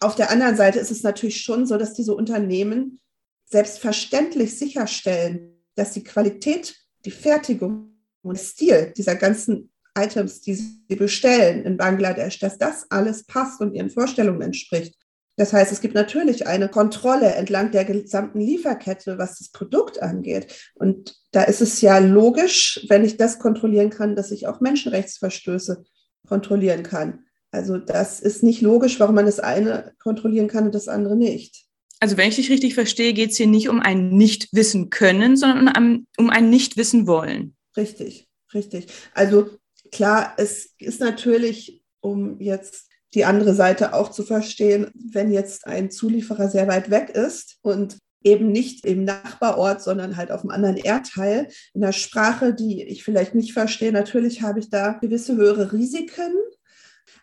Auf 0.00 0.14
der 0.14 0.30
anderen 0.30 0.56
Seite 0.56 0.78
ist 0.78 0.90
es 0.90 1.02
natürlich 1.02 1.40
schon 1.40 1.66
so, 1.66 1.76
dass 1.76 1.94
diese 1.94 2.14
Unternehmen 2.14 3.00
selbstverständlich 3.46 4.58
sicherstellen, 4.58 5.60
dass 5.74 5.92
die 5.92 6.04
Qualität, 6.04 6.76
die 7.04 7.10
Fertigung 7.10 7.98
und 8.22 8.38
Stil 8.38 8.92
dieser 8.96 9.16
ganzen 9.16 9.70
Items, 9.96 10.40
die 10.40 10.54
sie 10.54 10.96
bestellen 10.96 11.64
in 11.64 11.76
Bangladesch, 11.76 12.38
dass 12.38 12.58
das 12.58 12.90
alles 12.90 13.24
passt 13.24 13.60
und 13.60 13.74
ihren 13.74 13.90
Vorstellungen 13.90 14.42
entspricht. 14.42 14.94
Das 15.36 15.52
heißt, 15.52 15.72
es 15.72 15.80
gibt 15.80 15.94
natürlich 15.94 16.46
eine 16.46 16.68
Kontrolle 16.68 17.34
entlang 17.34 17.72
der 17.72 17.84
gesamten 17.84 18.40
Lieferkette, 18.40 19.18
was 19.18 19.38
das 19.38 19.50
Produkt 19.50 20.00
angeht. 20.00 20.70
Und 20.74 21.16
da 21.32 21.42
ist 21.42 21.60
es 21.60 21.80
ja 21.80 21.98
logisch, 21.98 22.84
wenn 22.88 23.04
ich 23.04 23.16
das 23.16 23.38
kontrollieren 23.38 23.90
kann, 23.90 24.14
dass 24.14 24.30
ich 24.30 24.46
auch 24.46 24.60
Menschenrechtsverstöße 24.60 25.84
kontrollieren 26.28 26.84
kann. 26.84 27.24
Also 27.50 27.78
das 27.78 28.20
ist 28.20 28.42
nicht 28.42 28.62
logisch, 28.62 28.98
warum 29.00 29.16
man 29.16 29.26
das 29.26 29.40
eine 29.40 29.92
kontrollieren 30.00 30.48
kann 30.48 30.66
und 30.66 30.74
das 30.74 30.88
andere 30.88 31.16
nicht. 31.16 31.66
Also 32.00 32.16
wenn 32.16 32.28
ich 32.28 32.36
dich 32.36 32.50
richtig 32.50 32.74
verstehe, 32.74 33.12
geht 33.12 33.30
es 33.30 33.36
hier 33.36 33.46
nicht 33.46 33.68
um 33.68 33.80
ein 33.80 34.10
Nicht-Wissen 34.10 34.90
können, 34.90 35.36
sondern 35.36 36.06
um 36.18 36.30
ein, 36.30 36.50
Nicht-Wissen 36.50 37.06
wollen. 37.06 37.56
Richtig, 37.76 38.28
richtig. 38.52 38.86
Also 39.14 39.48
klar, 39.90 40.34
es 40.36 40.74
ist 40.78 41.00
natürlich, 41.00 41.82
um 42.00 42.40
jetzt 42.40 42.88
die 43.14 43.24
andere 43.24 43.54
Seite 43.54 43.94
auch 43.94 44.10
zu 44.10 44.22
verstehen, 44.22 44.90
wenn 44.94 45.32
jetzt 45.32 45.66
ein 45.66 45.90
Zulieferer 45.90 46.48
sehr 46.48 46.66
weit 46.68 46.90
weg 46.90 47.10
ist 47.10 47.58
und 47.62 47.98
eben 48.24 48.50
nicht 48.50 48.84
im 48.86 49.04
Nachbarort, 49.04 49.82
sondern 49.82 50.16
halt 50.16 50.32
auf 50.32 50.40
einem 50.40 50.50
anderen 50.50 50.76
Erdteil, 50.76 51.48
in 51.74 51.82
der 51.82 51.92
Sprache, 51.92 52.54
die 52.54 52.82
ich 52.82 53.04
vielleicht 53.04 53.34
nicht 53.34 53.52
verstehe, 53.52 53.92
natürlich 53.92 54.42
habe 54.42 54.58
ich 54.58 54.70
da 54.70 54.94
gewisse 54.94 55.36
höhere 55.36 55.72
Risiken. 55.72 56.32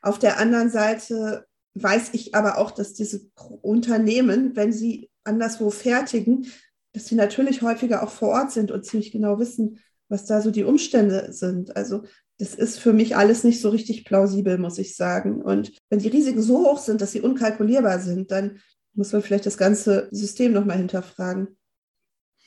Auf 0.02 0.20
der 0.20 0.40
anderen 0.40 0.70
Seite 0.70 1.46
weiß 1.74 2.10
ich 2.14 2.36
aber 2.36 2.58
auch, 2.58 2.72
dass 2.72 2.94
diese 2.94 3.22
Unternehmen, 3.62 4.56
wenn 4.56 4.72
sie 4.72 5.10
anderswo 5.24 5.72
fertigen, 5.72 6.48
dass 6.94 7.08
sie 7.08 7.16
natürlich 7.16 7.62
häufiger 7.62 8.04
auch 8.04 8.12
vor 8.12 8.30
Ort 8.30 8.52
sind 8.52 8.72
und 8.72 8.86
ziemlich 8.86 9.12
genau 9.12 9.40
wissen, 9.40 9.80
was 10.10 10.26
da 10.26 10.42
so 10.42 10.52
die 10.52 10.66
Umstände 10.66 11.32
sind. 11.32 11.76
Also 11.76 12.04
das 12.40 12.56
ist 12.56 12.80
für 12.80 12.94
mich 12.94 13.16
alles 13.16 13.44
nicht 13.44 13.62
so 13.62 13.70
richtig 13.70 14.06
plausibel, 14.06 14.58
muss 14.58 14.78
ich 14.78 14.96
sagen. 14.96 15.42
Und 15.42 15.74
wenn 15.90 16.00
die 16.00 16.08
Risiken 16.08 16.42
so 16.42 16.60
hoch 16.60 16.80
sind, 16.80 17.02
dass 17.02 17.12
sie 17.12 17.22
unkalkulierbar 17.22 18.00
sind, 18.00 18.32
dann 18.32 18.60
muss 18.94 19.14
man 19.14 19.22
vielleicht 19.22 19.46
das 19.46 19.58
ganze 19.58 20.08
System 20.12 20.52
nochmal 20.54 20.78
hinterfragen. 20.78 21.56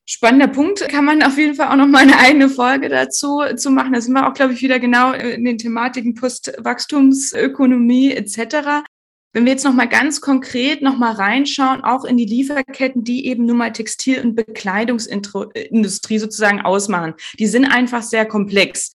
Spannender 0.07 0.49
Punkt, 0.49 0.87
kann 0.89 1.07
man 1.07 1.23
auf 1.23 1.39
jeden 1.39 1.55
Fall 1.55 1.69
auch 1.69 1.77
noch 1.77 1.87
mal 1.87 2.03
eine 2.03 2.19
eigene 2.19 2.51
Folge 2.51 2.91
dazu 2.91 3.41
zu 3.57 3.71
machen. 3.71 3.95
Da 3.95 4.03
sind 4.03 4.13
wir 4.13 4.29
auch, 4.29 4.35
glaube 4.35 4.53
ich, 4.53 4.61
wieder 4.61 4.79
genau 4.79 5.13
in 5.13 5.45
den 5.45 5.57
Thematiken 5.57 6.15
Postwachstumsökonomie 6.15 8.13
etc. 8.13 8.85
Wenn 9.33 9.47
wir 9.47 9.53
jetzt 9.53 9.65
noch 9.65 9.73
mal 9.73 9.89
ganz 9.89 10.21
konkret 10.21 10.83
noch 10.83 10.99
mal 10.99 11.13
reinschauen, 11.13 11.83
auch 11.83 12.05
in 12.05 12.19
die 12.19 12.27
Lieferketten, 12.27 13.03
die 13.03 13.27
eben 13.27 13.47
nun 13.47 13.57
mal 13.57 13.73
Textil- 13.73 14.21
und 14.21 14.35
Bekleidungsindustrie 14.35 16.19
sozusagen 16.19 16.61
ausmachen, 16.61 17.15
die 17.39 17.47
sind 17.47 17.65
einfach 17.65 18.03
sehr 18.03 18.27
komplex 18.27 18.94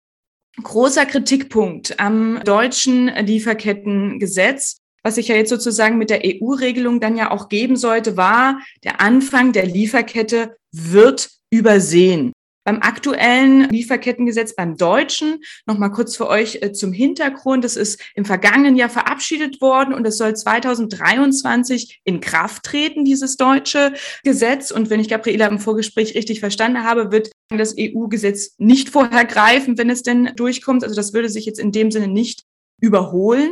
großer 0.63 1.05
Kritikpunkt 1.05 1.99
am 1.99 2.39
deutschen 2.43 3.07
Lieferkettengesetz, 3.07 4.77
was 5.03 5.15
sich 5.15 5.27
ja 5.27 5.35
jetzt 5.35 5.49
sozusagen 5.49 5.97
mit 5.97 6.09
der 6.09 6.21
EU-Regelung 6.25 6.99
dann 6.99 7.15
ja 7.15 7.31
auch 7.31 7.49
geben 7.49 7.77
sollte, 7.77 8.17
war, 8.17 8.59
der 8.83 9.01
Anfang 9.01 9.51
der 9.51 9.65
Lieferkette 9.65 10.57
wird 10.71 11.29
übersehen. 11.51 12.33
Beim 12.65 12.81
aktuellen 12.81 13.69
Lieferkettengesetz, 13.69 14.55
beim 14.55 14.75
deutschen, 14.75 15.43
nochmal 15.67 15.91
kurz 15.91 16.17
für 16.17 16.27
euch 16.27 16.63
äh, 16.63 16.73
zum 16.73 16.91
Hintergrund, 16.91 17.63
das 17.63 17.77
ist 17.77 18.01
im 18.15 18.25
vergangenen 18.25 18.75
Jahr 18.75 18.89
verabschiedet 18.89 19.61
worden 19.61 19.93
und 19.93 20.05
es 20.05 20.17
soll 20.17 20.35
2023 20.35 22.01
in 22.03 22.19
Kraft 22.19 22.63
treten, 22.63 23.05
dieses 23.05 23.37
deutsche 23.37 23.93
Gesetz. 24.23 24.71
Und 24.71 24.89
wenn 24.89 24.99
ich 24.99 25.09
Gabriela 25.09 25.45
im 25.45 25.59
Vorgespräch 25.59 26.15
richtig 26.15 26.39
verstanden 26.39 26.83
habe, 26.83 27.11
wird 27.11 27.31
das 27.49 27.75
EU-Gesetz 27.79 28.55
nicht 28.57 28.89
vorher 28.89 29.25
greifen, 29.25 29.77
wenn 29.77 29.91
es 29.91 30.01
denn 30.01 30.31
durchkommt. 30.35 30.83
Also 30.83 30.95
das 30.95 31.13
würde 31.13 31.29
sich 31.29 31.45
jetzt 31.45 31.59
in 31.59 31.71
dem 31.71 31.91
Sinne 31.91 32.07
nicht 32.07 32.43
überholen. 32.81 33.51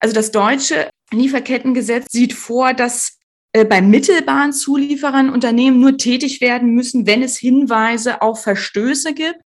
Also 0.00 0.14
das 0.14 0.32
deutsche 0.32 0.88
Lieferkettengesetz 1.12 2.06
sieht 2.10 2.32
vor, 2.32 2.74
dass 2.74 3.18
bei 3.62 3.80
mittelbaren 3.80 4.52
Zulieferern 4.52 5.30
Unternehmen 5.30 5.78
nur 5.78 5.96
tätig 5.96 6.40
werden 6.40 6.70
müssen, 6.70 7.06
wenn 7.06 7.22
es 7.22 7.38
Hinweise 7.38 8.20
auf 8.20 8.42
Verstöße 8.42 9.14
gibt. 9.14 9.40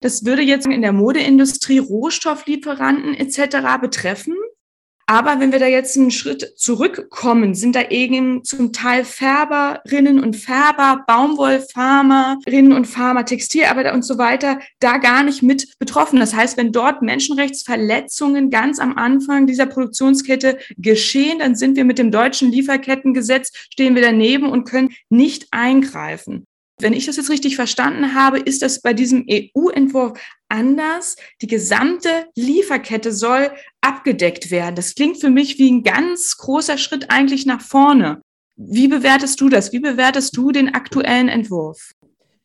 Das 0.00 0.24
würde 0.24 0.42
jetzt 0.42 0.66
in 0.66 0.82
der 0.82 0.92
Modeindustrie 0.92 1.78
Rohstofflieferanten 1.78 3.14
etc. 3.14 3.80
betreffen. 3.80 4.34
Aber 5.12 5.40
wenn 5.40 5.52
wir 5.52 5.58
da 5.58 5.66
jetzt 5.66 5.98
einen 5.98 6.10
Schritt 6.10 6.54
zurückkommen, 6.56 7.54
sind 7.54 7.76
da 7.76 7.82
eben 7.90 8.44
zum 8.44 8.72
Teil 8.72 9.04
Färberinnen 9.04 10.24
und 10.24 10.36
Färber, 10.36 11.04
Baumwollfarmerinnen 11.06 12.72
und 12.72 12.86
Farmer, 12.86 13.26
Textilarbeiter 13.26 13.92
und 13.92 14.06
so 14.06 14.16
weiter 14.16 14.60
da 14.80 14.96
gar 14.96 15.22
nicht 15.22 15.42
mit 15.42 15.78
betroffen. 15.78 16.18
Das 16.18 16.34
heißt, 16.34 16.56
wenn 16.56 16.72
dort 16.72 17.02
Menschenrechtsverletzungen 17.02 18.48
ganz 18.48 18.78
am 18.78 18.96
Anfang 18.96 19.46
dieser 19.46 19.66
Produktionskette 19.66 20.56
geschehen, 20.78 21.40
dann 21.40 21.56
sind 21.56 21.76
wir 21.76 21.84
mit 21.84 21.98
dem 21.98 22.10
deutschen 22.10 22.50
Lieferkettengesetz, 22.50 23.52
stehen 23.70 23.94
wir 23.94 24.00
daneben 24.00 24.48
und 24.48 24.64
können 24.64 24.94
nicht 25.10 25.48
eingreifen. 25.50 26.46
Wenn 26.82 26.94
ich 26.94 27.06
das 27.06 27.16
jetzt 27.16 27.30
richtig 27.30 27.54
verstanden 27.54 28.14
habe, 28.14 28.40
ist 28.40 28.60
das 28.60 28.80
bei 28.80 28.92
diesem 28.92 29.24
EU-Entwurf 29.30 30.18
anders. 30.48 31.14
Die 31.40 31.46
gesamte 31.46 32.08
Lieferkette 32.34 33.12
soll 33.12 33.52
abgedeckt 33.80 34.50
werden. 34.50 34.74
Das 34.74 34.96
klingt 34.96 35.20
für 35.20 35.30
mich 35.30 35.60
wie 35.60 35.70
ein 35.70 35.84
ganz 35.84 36.36
großer 36.38 36.78
Schritt 36.78 37.10
eigentlich 37.10 37.46
nach 37.46 37.60
vorne. 37.60 38.20
Wie 38.56 38.88
bewertest 38.88 39.40
du 39.40 39.48
das? 39.48 39.72
Wie 39.72 39.78
bewertest 39.78 40.36
du 40.36 40.50
den 40.50 40.74
aktuellen 40.74 41.28
Entwurf? 41.28 41.92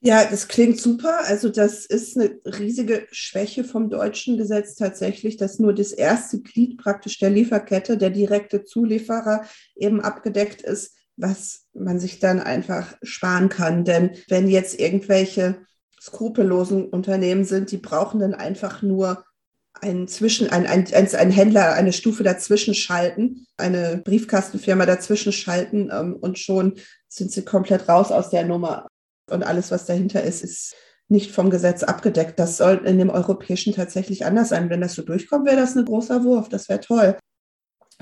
Ja, 0.01 0.23
das 0.23 0.47
klingt 0.47 0.79
super. 0.79 1.21
Also 1.25 1.49
das 1.49 1.87
ist 1.87 2.15
eine 2.15 2.37
riesige 2.45 3.07
Schwäche 3.11 3.63
vom 3.63 3.89
deutschen 3.89 4.37
Gesetz 4.37 4.75
tatsächlich, 4.75 5.37
dass 5.37 5.57
nur 5.57 5.73
das 5.73 5.91
erste 5.91 6.39
Glied 6.41 6.77
praktisch 6.77 7.17
der 7.17 7.31
Lieferkette, 7.31 7.97
der 7.97 8.11
direkte 8.11 8.63
Zulieferer 8.63 9.47
eben 9.75 9.99
abgedeckt 9.99 10.61
ist 10.61 10.96
was 11.17 11.65
man 11.73 11.99
sich 11.99 12.19
dann 12.19 12.39
einfach 12.39 12.95
sparen 13.01 13.49
kann. 13.49 13.83
Denn 13.83 14.11
wenn 14.29 14.47
jetzt 14.47 14.79
irgendwelche 14.79 15.57
skrupellosen 15.99 16.85
Unternehmen 16.89 17.43
sind, 17.43 17.71
die 17.71 17.77
brauchen 17.77 18.19
dann 18.19 18.35
einfach 18.35 18.81
nur 18.81 19.25
einen 19.73 20.07
Zwischen, 20.07 20.49
ein, 20.49 20.65
ein, 20.65 20.87
ein 20.91 21.31
Händler, 21.31 21.73
eine 21.73 21.93
Stufe 21.93 22.23
dazwischen 22.23 22.73
schalten, 22.73 23.45
eine 23.57 24.01
Briefkastenfirma 24.03 24.85
dazwischen 24.85 25.31
schalten 25.31 25.89
ähm, 25.91 26.15
und 26.15 26.39
schon 26.39 26.75
sind 27.09 27.31
sie 27.31 27.43
komplett 27.43 27.87
raus 27.87 28.11
aus 28.11 28.29
der 28.29 28.45
Nummer. 28.45 28.87
Und 29.29 29.43
alles, 29.43 29.71
was 29.71 29.85
dahinter 29.85 30.23
ist, 30.23 30.43
ist 30.43 30.75
nicht 31.09 31.31
vom 31.31 31.49
Gesetz 31.49 31.83
abgedeckt. 31.83 32.39
Das 32.39 32.57
soll 32.57 32.81
in 32.85 32.97
dem 32.97 33.09
europäischen 33.09 33.73
tatsächlich 33.73 34.25
anders 34.25 34.49
sein. 34.49 34.69
Wenn 34.69 34.81
das 34.81 34.93
so 34.93 35.03
durchkommt, 35.03 35.45
wäre 35.45 35.57
das 35.57 35.75
ein 35.75 35.85
großer 35.85 36.23
Wurf. 36.23 36.49
Das 36.49 36.69
wäre 36.69 36.79
toll 36.79 37.17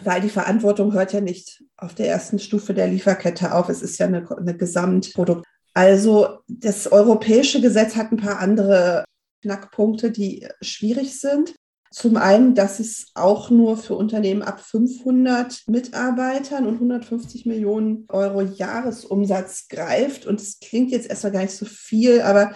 weil 0.03 0.21
die 0.21 0.29
Verantwortung 0.29 0.93
hört 0.93 1.13
ja 1.13 1.21
nicht 1.21 1.63
auf 1.77 1.95
der 1.95 2.09
ersten 2.09 2.39
Stufe 2.39 2.73
der 2.73 2.87
Lieferkette 2.87 3.53
auf. 3.53 3.69
Es 3.69 3.81
ist 3.81 3.97
ja 3.97 4.07
eine, 4.07 4.27
eine 4.37 4.55
Gesamtprodukt. 4.55 5.45
Also 5.73 6.39
das 6.47 6.91
europäische 6.91 7.61
Gesetz 7.61 7.95
hat 7.95 8.11
ein 8.11 8.17
paar 8.17 8.39
andere 8.39 9.03
Knackpunkte, 9.41 10.11
die 10.11 10.47
schwierig 10.61 11.19
sind. 11.19 11.55
Zum 11.91 12.17
einen, 12.17 12.55
dass 12.55 12.79
es 12.81 13.07
auch 13.13 13.49
nur 13.49 13.77
für 13.77 13.95
Unternehmen 13.95 14.41
ab 14.41 14.59
500 14.59 15.63
Mitarbeitern 15.67 16.65
und 16.65 16.73
150 16.75 17.45
Millionen 17.45 18.05
Euro 18.09 18.41
Jahresumsatz 18.41 19.67
greift. 19.69 20.25
Und 20.25 20.41
es 20.41 20.59
klingt 20.59 20.91
jetzt 20.91 21.09
erstmal 21.09 21.31
gar 21.31 21.41
nicht 21.41 21.55
so 21.55 21.65
viel, 21.65 22.21
aber 22.21 22.53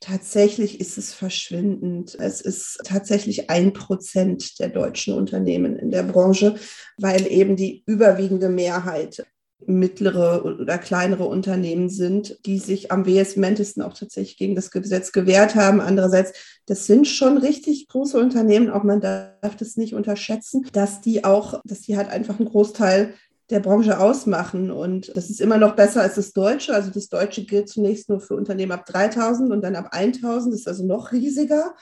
Tatsächlich 0.00 0.80
ist 0.80 0.98
es 0.98 1.12
verschwindend. 1.12 2.16
Es 2.18 2.40
ist 2.40 2.80
tatsächlich 2.84 3.48
ein 3.50 3.72
Prozent 3.72 4.58
der 4.58 4.68
deutschen 4.68 5.14
Unternehmen 5.14 5.76
in 5.76 5.90
der 5.90 6.02
Branche, 6.02 6.56
weil 6.98 7.26
eben 7.30 7.56
die 7.56 7.82
überwiegende 7.86 8.48
Mehrheit 8.48 9.26
mittlere 9.64 10.44
oder 10.44 10.76
kleinere 10.78 11.24
Unternehmen 11.24 11.88
sind, 11.88 12.38
die 12.44 12.58
sich 12.58 12.92
am 12.92 13.06
vehementesten 13.06 13.82
auch 13.82 13.94
tatsächlich 13.94 14.36
gegen 14.36 14.54
das 14.54 14.70
Gesetz 14.70 15.12
gewehrt 15.12 15.54
haben. 15.54 15.80
Andererseits, 15.80 16.32
das 16.66 16.86
sind 16.86 17.06
schon 17.06 17.38
richtig 17.38 17.88
große 17.88 18.18
Unternehmen, 18.18 18.70
auch 18.70 18.82
man 18.82 19.00
darf 19.00 19.56
das 19.56 19.76
nicht 19.76 19.94
unterschätzen, 19.94 20.66
dass 20.72 21.00
die 21.00 21.24
auch, 21.24 21.60
dass 21.64 21.80
die 21.80 21.96
halt 21.96 22.10
einfach 22.10 22.38
einen 22.38 22.48
Großteil 22.48 23.14
der 23.50 23.60
Branche 23.60 23.98
ausmachen. 24.00 24.70
Und 24.70 25.16
das 25.16 25.30
ist 25.30 25.40
immer 25.40 25.58
noch 25.58 25.76
besser 25.76 26.02
als 26.02 26.16
das 26.16 26.32
Deutsche. 26.32 26.74
Also 26.74 26.90
das 26.90 27.08
Deutsche 27.08 27.44
gilt 27.44 27.68
zunächst 27.68 28.08
nur 28.08 28.20
für 28.20 28.34
Unternehmen 28.34 28.72
ab 28.72 28.86
3000 28.86 29.50
und 29.52 29.62
dann 29.62 29.76
ab 29.76 29.88
1000, 29.92 30.52
das 30.52 30.60
ist 30.60 30.68
also 30.68 30.84
noch 30.84 31.12
riesiger. 31.12 31.74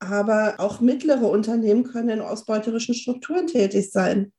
aber 0.00 0.56
auch 0.58 0.80
mittlere 0.80 1.28
Unternehmen 1.28 1.84
können 1.84 2.08
in 2.08 2.20
ausbeuterischen 2.20 2.94
Strukturen 2.94 3.46
tätig 3.46 3.90
sein. 3.90 4.32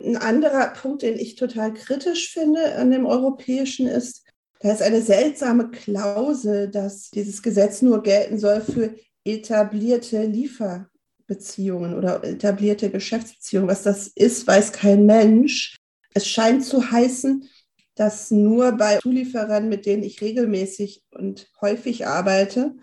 Ein 0.00 0.16
anderer 0.16 0.68
Punkt, 0.68 1.02
den 1.02 1.18
ich 1.18 1.36
total 1.36 1.72
kritisch 1.74 2.32
finde 2.32 2.74
an 2.76 2.90
dem 2.90 3.06
europäischen 3.06 3.86
ist, 3.86 4.24
da 4.60 4.72
ist 4.72 4.82
eine 4.82 5.02
seltsame 5.02 5.70
Klausel, 5.70 6.68
dass 6.68 7.10
dieses 7.10 7.42
Gesetz 7.42 7.82
nur 7.82 8.02
gelten 8.02 8.38
soll 8.38 8.60
für 8.60 8.94
etablierte 9.24 10.24
Lieferbeziehungen 10.24 11.94
oder 11.94 12.22
etablierte 12.24 12.90
Geschäftsbeziehungen. 12.90 13.68
Was 13.68 13.82
das 13.82 14.08
ist, 14.08 14.46
weiß 14.46 14.72
kein 14.72 15.06
Mensch. 15.06 15.76
Es 16.14 16.26
scheint 16.26 16.64
zu 16.64 16.90
heißen, 16.90 17.48
dass 17.94 18.30
nur 18.30 18.72
bei 18.72 18.98
Zulieferern, 18.98 19.68
mit 19.68 19.86
denen 19.86 20.02
ich 20.02 20.20
regelmäßig 20.20 21.04
und 21.10 21.50
häufig 21.60 22.06
arbeite, 22.06 22.74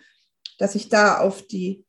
dass 0.57 0.75
ich 0.75 0.89
da 0.89 1.19
auf 1.19 1.41
die, 1.47 1.85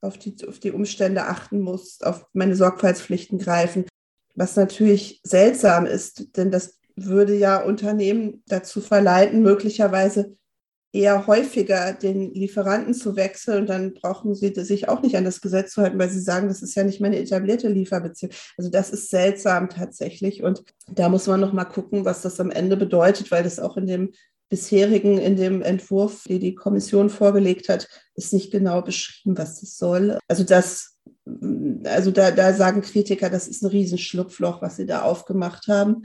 auf 0.00 0.18
die, 0.18 0.36
auf 0.46 0.58
die 0.58 0.70
Umstände 0.70 1.24
achten 1.24 1.60
muss, 1.60 2.00
auf 2.00 2.26
meine 2.32 2.56
Sorgfaltspflichten 2.56 3.38
greifen. 3.38 3.86
Was 4.34 4.56
natürlich 4.56 5.20
seltsam 5.24 5.84
ist, 5.84 6.36
denn 6.36 6.50
das 6.50 6.78
würde 6.96 7.36
ja 7.36 7.62
Unternehmen 7.62 8.42
dazu 8.46 8.80
verleiten, 8.80 9.42
möglicherweise 9.42 10.36
eher 10.92 11.26
häufiger 11.26 11.92
den 11.92 12.32
Lieferanten 12.32 12.94
zu 12.94 13.16
wechseln. 13.16 13.62
Und 13.62 13.68
dann 13.68 13.94
brauchen 13.94 14.34
sie 14.34 14.52
sich 14.54 14.88
auch 14.88 15.02
nicht 15.02 15.16
an 15.16 15.24
das 15.24 15.40
Gesetz 15.40 15.72
zu 15.72 15.82
halten, 15.82 15.98
weil 15.98 16.10
sie 16.10 16.20
sagen, 16.20 16.48
das 16.48 16.62
ist 16.62 16.74
ja 16.74 16.84
nicht 16.84 17.00
meine 17.00 17.18
etablierte 17.18 17.68
Lieferbeziehung. 17.68 18.32
Also 18.56 18.70
das 18.70 18.90
ist 18.90 19.10
seltsam 19.10 19.68
tatsächlich. 19.68 20.42
Und 20.42 20.64
da 20.90 21.08
muss 21.08 21.26
man 21.26 21.40
noch 21.40 21.52
mal 21.52 21.64
gucken, 21.64 22.04
was 22.04 22.22
das 22.22 22.40
am 22.40 22.50
Ende 22.50 22.76
bedeutet, 22.76 23.30
weil 23.30 23.42
das 23.42 23.58
auch 23.58 23.76
in 23.76 23.86
dem 23.86 24.12
bisherigen, 24.50 25.18
in 25.18 25.36
dem 25.36 25.60
Entwurf, 25.60 26.24
den 26.24 26.40
die 26.40 26.54
Kommission 26.54 27.10
vorgelegt 27.10 27.68
hat, 27.68 27.86
ist 28.14 28.32
nicht 28.32 28.50
genau 28.50 28.80
beschrieben, 28.80 29.36
was 29.36 29.60
das 29.60 29.76
soll. 29.76 30.18
Also 30.26 30.42
das 30.42 30.98
also 31.84 32.10
da, 32.10 32.30
da 32.30 32.52
sagen 32.52 32.82
Kritiker, 32.82 33.30
das 33.30 33.48
ist 33.48 33.62
ein 33.62 33.68
Riesenschlupfloch, 33.68 34.62
was 34.62 34.76
sie 34.76 34.86
da 34.86 35.02
aufgemacht 35.02 35.68
haben. 35.68 36.04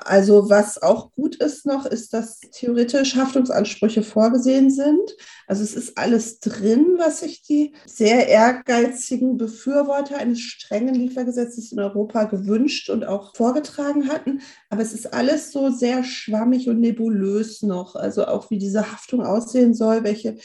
Also 0.00 0.48
was 0.48 0.82
auch 0.82 1.12
gut 1.12 1.36
ist 1.36 1.66
noch, 1.66 1.86
ist, 1.86 2.12
dass 2.12 2.40
theoretisch 2.40 3.16
Haftungsansprüche 3.16 4.02
vorgesehen 4.02 4.70
sind. 4.70 5.16
Also 5.46 5.62
es 5.62 5.74
ist 5.74 5.98
alles 5.98 6.40
drin, 6.40 6.94
was 6.98 7.20
sich 7.20 7.42
die 7.42 7.74
sehr 7.86 8.28
ehrgeizigen 8.28 9.36
Befürworter 9.36 10.18
eines 10.18 10.40
strengen 10.40 10.94
Liefergesetzes 10.94 11.72
in 11.72 11.80
Europa 11.80 12.24
gewünscht 12.24 12.90
und 12.90 13.04
auch 13.04 13.34
vorgetragen 13.36 14.08
hatten. 14.08 14.40
Aber 14.70 14.82
es 14.82 14.92
ist 14.94 15.12
alles 15.12 15.52
so 15.52 15.70
sehr 15.70 16.04
schwammig 16.04 16.68
und 16.68 16.80
nebulös 16.80 17.62
noch. 17.62 17.94
Also 17.94 18.26
auch 18.26 18.50
wie 18.50 18.58
diese 18.58 18.92
Haftung 18.92 19.24
aussehen 19.24 19.74
soll, 19.74 20.04
welche 20.04 20.36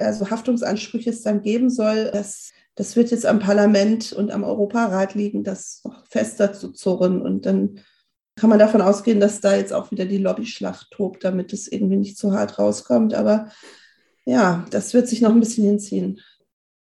also 0.00 0.28
Haftungsansprüche 0.28 1.10
es 1.10 1.22
dann 1.22 1.40
geben 1.40 1.70
soll, 1.70 2.10
das 2.12 2.50
das 2.76 2.96
wird 2.96 3.10
jetzt 3.10 3.26
am 3.26 3.38
Parlament 3.38 4.12
und 4.12 4.32
am 4.32 4.42
Europarat 4.42 5.14
liegen, 5.14 5.44
das 5.44 5.80
noch 5.84 6.04
fester 6.08 6.52
zu 6.52 6.72
zurren. 6.72 7.22
Und 7.22 7.46
dann 7.46 7.80
kann 8.36 8.50
man 8.50 8.58
davon 8.58 8.80
ausgehen, 8.80 9.20
dass 9.20 9.40
da 9.40 9.56
jetzt 9.56 9.72
auch 9.72 9.90
wieder 9.90 10.06
die 10.06 10.18
Lobbyschlacht 10.18 10.90
tobt, 10.90 11.24
damit 11.24 11.52
es 11.52 11.70
irgendwie 11.70 11.96
nicht 11.96 12.18
zu 12.18 12.32
hart 12.32 12.58
rauskommt. 12.58 13.14
Aber 13.14 13.50
ja, 14.24 14.66
das 14.70 14.94
wird 14.94 15.08
sich 15.08 15.20
noch 15.20 15.30
ein 15.30 15.40
bisschen 15.40 15.64
hinziehen. 15.64 16.20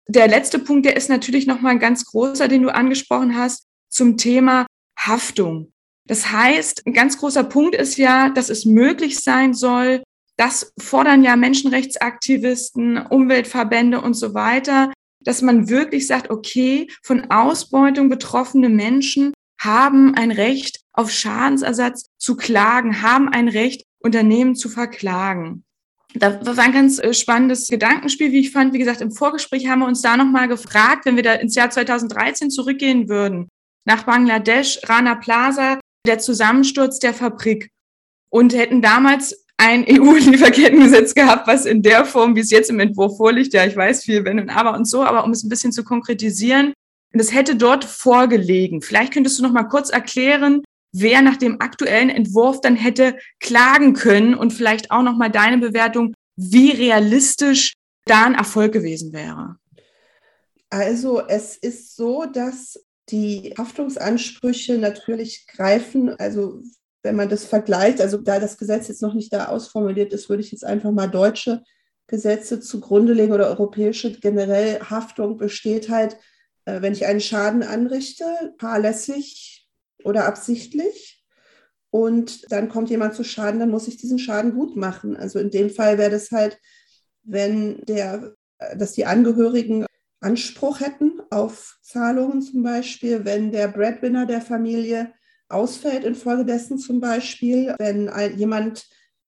Der 0.07 0.27
letzte 0.27 0.59
Punkt, 0.59 0.85
der 0.85 0.97
ist 0.97 1.09
natürlich 1.09 1.47
noch 1.47 1.61
mal 1.61 1.69
ein 1.69 1.79
ganz 1.79 2.05
großer, 2.05 2.47
den 2.47 2.63
du 2.63 2.73
angesprochen 2.73 3.37
hast, 3.37 3.67
zum 3.89 4.17
Thema 4.17 4.65
Haftung. 4.97 5.71
Das 6.05 6.31
heißt, 6.31 6.85
ein 6.85 6.93
ganz 6.93 7.17
großer 7.17 7.43
Punkt 7.43 7.75
ist 7.75 7.97
ja, 7.97 8.29
dass 8.29 8.49
es 8.49 8.65
möglich 8.65 9.19
sein 9.19 9.53
soll, 9.53 10.03
das 10.35 10.73
fordern 10.79 11.23
ja 11.23 11.35
Menschenrechtsaktivisten, 11.35 12.97
Umweltverbände 12.97 14.01
und 14.01 14.15
so 14.15 14.33
weiter, 14.33 14.91
dass 15.21 15.41
man 15.41 15.69
wirklich 15.69 16.07
sagt, 16.07 16.29
okay, 16.29 16.87
von 17.01 17.29
Ausbeutung 17.29 18.09
betroffene 18.09 18.67
Menschen 18.67 19.33
haben 19.63 20.15
ein 20.15 20.31
Recht 20.31 20.81
auf 20.93 21.11
Schadensersatz 21.11 22.09
zu 22.17 22.35
klagen, 22.35 23.01
haben 23.01 23.29
ein 23.29 23.47
Recht, 23.47 23.85
Unternehmen 23.99 24.55
zu 24.55 24.69
verklagen. 24.69 25.63
Das 26.13 26.45
war 26.45 26.63
ein 26.63 26.73
ganz 26.73 26.99
äh, 26.99 27.13
spannendes 27.13 27.67
Gedankenspiel, 27.67 28.31
wie 28.31 28.41
ich 28.41 28.51
fand. 28.51 28.73
Wie 28.73 28.79
gesagt, 28.79 29.01
im 29.01 29.11
Vorgespräch 29.11 29.67
haben 29.67 29.79
wir 29.79 29.87
uns 29.87 30.01
da 30.01 30.15
nochmal 30.15 30.47
gefragt, 30.47 31.05
wenn 31.05 31.15
wir 31.15 31.23
da 31.23 31.33
ins 31.33 31.55
Jahr 31.55 31.69
2013 31.69 32.51
zurückgehen 32.51 33.09
würden, 33.09 33.49
nach 33.85 34.03
Bangladesch, 34.03 34.79
Rana 34.83 35.15
Plaza, 35.15 35.79
der 36.05 36.19
Zusammensturz 36.19 36.99
der 36.99 37.13
Fabrik 37.13 37.69
und 38.29 38.53
hätten 38.53 38.81
damals 38.81 39.45
ein 39.57 39.85
EU-Lieferkettengesetz 39.89 41.15
gehabt, 41.15 41.47
was 41.47 41.65
in 41.65 41.81
der 41.81 42.05
Form, 42.05 42.35
wie 42.35 42.41
es 42.41 42.51
jetzt 42.51 42.69
im 42.69 42.79
Entwurf 42.79 43.17
vorliegt, 43.17 43.53
ja, 43.53 43.65
ich 43.65 43.75
weiß 43.75 44.03
viel, 44.03 44.23
wenn 44.25 44.39
und 44.39 44.49
aber 44.49 44.75
und 44.75 44.85
so, 44.85 45.03
aber 45.03 45.23
um 45.23 45.31
es 45.31 45.43
ein 45.43 45.49
bisschen 45.49 45.71
zu 45.71 45.83
konkretisieren, 45.83 46.73
das 47.19 47.33
hätte 47.33 47.55
dort 47.55 47.85
vorgelegen. 47.85 48.81
Vielleicht 48.81 49.13
könntest 49.13 49.37
du 49.37 49.43
noch 49.43 49.51
mal 49.51 49.63
kurz 49.63 49.89
erklären, 49.89 50.63
wer 50.91 51.21
nach 51.21 51.37
dem 51.37 51.61
aktuellen 51.61 52.09
Entwurf 52.09 52.61
dann 52.61 52.75
hätte 52.75 53.17
klagen 53.39 53.93
können 53.93 54.35
und 54.35 54.51
vielleicht 54.51 54.91
auch 54.91 55.03
noch 55.03 55.17
mal 55.17 55.29
deine 55.29 55.57
Bewertung, 55.57 56.13
wie 56.35 56.71
realistisch 56.71 57.73
da 58.05 58.25
ein 58.25 58.35
Erfolg 58.35 58.73
gewesen 58.73 59.13
wäre. 59.13 59.57
Also 60.69 61.21
es 61.27 61.55
ist 61.57 61.95
so, 61.95 62.25
dass 62.25 62.83
die 63.09 63.53
Haftungsansprüche 63.57 64.77
natürlich 64.77 65.45
greifen, 65.47 66.09
also 66.17 66.61
wenn 67.03 67.15
man 67.15 67.29
das 67.29 67.45
vergleicht, 67.45 68.01
also 68.01 68.17
da 68.17 68.39
das 68.39 68.57
Gesetz 68.57 68.87
jetzt 68.87 69.01
noch 69.01 69.13
nicht 69.13 69.33
da 69.33 69.47
ausformuliert 69.47 70.13
ist, 70.13 70.29
würde 70.29 70.41
ich 70.41 70.51
jetzt 70.51 70.65
einfach 70.65 70.91
mal 70.91 71.07
deutsche 71.07 71.61
Gesetze 72.07 72.59
zugrunde 72.59 73.13
legen 73.13 73.33
oder 73.33 73.47
europäische. 73.47 74.11
Generell 74.19 74.79
Haftung 74.79 75.37
besteht 75.37 75.89
halt, 75.89 76.17
wenn 76.65 76.93
ich 76.93 77.05
einen 77.05 77.21
Schaden 77.21 77.63
anrichte, 77.63 78.53
fahrlässig 78.59 79.67
oder 80.03 80.25
absichtlich. 80.25 81.23
Und 81.89 82.51
dann 82.51 82.69
kommt 82.69 82.89
jemand 82.89 83.13
zu 83.13 83.23
Schaden, 83.23 83.59
dann 83.59 83.69
muss 83.69 83.87
ich 83.87 83.97
diesen 83.97 84.19
Schaden 84.19 84.53
gut 84.55 84.75
machen. 84.75 85.15
Also 85.15 85.39
in 85.39 85.51
dem 85.51 85.69
Fall 85.69 85.97
wäre 85.97 86.09
das 86.09 86.31
halt, 86.31 86.59
wenn 87.23 87.81
der, 87.85 88.35
dass 88.75 88.93
die 88.93 89.05
Angehörigen 89.05 89.85
Anspruch 90.19 90.79
hätten 90.79 91.21
auf 91.29 91.77
Zahlungen 91.81 92.41
zum 92.41 92.63
Beispiel, 92.63 93.25
wenn 93.25 93.51
der 93.51 93.67
Breadwinner 93.67 94.25
der 94.25 94.41
Familie 94.41 95.13
ausfällt 95.49 96.03
infolgedessen 96.03 96.77
zum 96.79 96.99
Beispiel, 96.99 97.75
wenn 97.77 98.09
ein, 98.09 98.37
jemand 98.37 98.87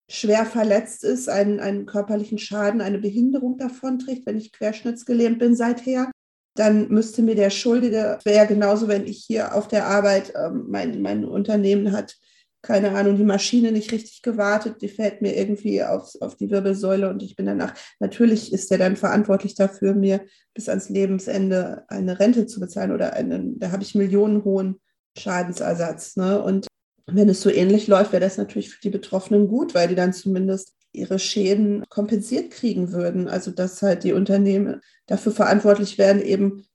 schwer 0.10 0.46
verletzt 0.46 1.04
ist, 1.04 1.30
einen, 1.30 1.60
einen 1.60 1.86
körperlichen 1.86 2.38
Schaden, 2.38 2.82
eine 2.82 3.00
Behinderung 3.00 3.58
davonträgt, 3.58 4.26
wenn 4.26 4.38
ich 4.38 4.54
querschnittsgelähmt 4.54 5.40
bin 5.40 5.56
seither, 5.56 6.12
dann 6.56 6.88
müsste 6.90 7.22
mir 7.22 7.36
der 7.36 7.50
Schuldige, 7.50 8.18
wäre 8.24 8.48
genauso, 8.48 8.88
wenn 8.88 9.06
ich 9.06 9.24
hier 9.26 9.54
auf 9.56 9.68
der 9.68 9.88
Arbeit, 9.88 10.34
ähm, 10.36 10.66
mein, 10.70 11.02
mein 11.02 11.26
Unternehmen 11.26 11.92
hat, 11.92 12.16
keine 12.62 12.96
Ahnung, 12.96 13.18
die 13.18 13.24
Maschine 13.24 13.72
nicht 13.72 13.92
richtig 13.92 14.24
gewartet, 14.24 14.82
die 14.82 14.88
fällt 14.88 15.22
mir 15.22 15.36
irgendwie 15.36 15.84
auf, 15.84 16.14
auf 16.20 16.36
die 16.36 16.50
Wirbelsäule 16.50 17.10
und 17.10 17.22
ich 17.22 17.36
bin 17.36 17.46
danach, 17.46 17.76
natürlich 18.00 18.52
ist 18.52 18.72
der 18.72 18.80
dann 18.80 18.96
verantwortlich 18.96 19.54
dafür, 19.54 19.94
mir 19.94 20.26
bis 20.54 20.68
ans 20.68 20.90
Lebensende 20.90 21.84
eine 21.90 22.20
Rente 22.20 22.48
zu 22.48 22.60
bezahlen 22.60 22.92
oder 22.92 23.14
einen, 23.14 23.60
da 23.60 23.72
habe 23.72 23.84
ich 23.84 23.94
millionenhohen 23.94 24.82
Schadensersatz. 25.18 26.16
Ne? 26.16 26.42
Und 26.42 26.68
wenn 27.06 27.30
es 27.30 27.42
so 27.42 27.52
ähnlich 27.52 27.88
läuft, 27.88 28.14
wäre 28.14 28.24
das 28.24 28.38
natürlich 28.38 28.70
für 28.72 28.82
die 28.82 28.90
Betroffenen 28.90 29.48
gut, 29.48 29.76
weil 29.76 29.88
die 29.88 29.96
dann 29.96 30.14
zumindest 30.14 30.75
ihre 30.98 31.20
Schäden 31.20 31.84
kompensiert 31.90 32.52
kriegen 32.52 32.92
würden. 32.92 33.28
Also 33.28 33.52
dass 33.52 33.82
halt 33.82 34.04
die 34.04 34.14
Unternehmen 34.14 34.82
dafür 35.06 35.32
verantwortlich 35.32 35.98
werden, 35.98 36.22
eben 36.22 36.66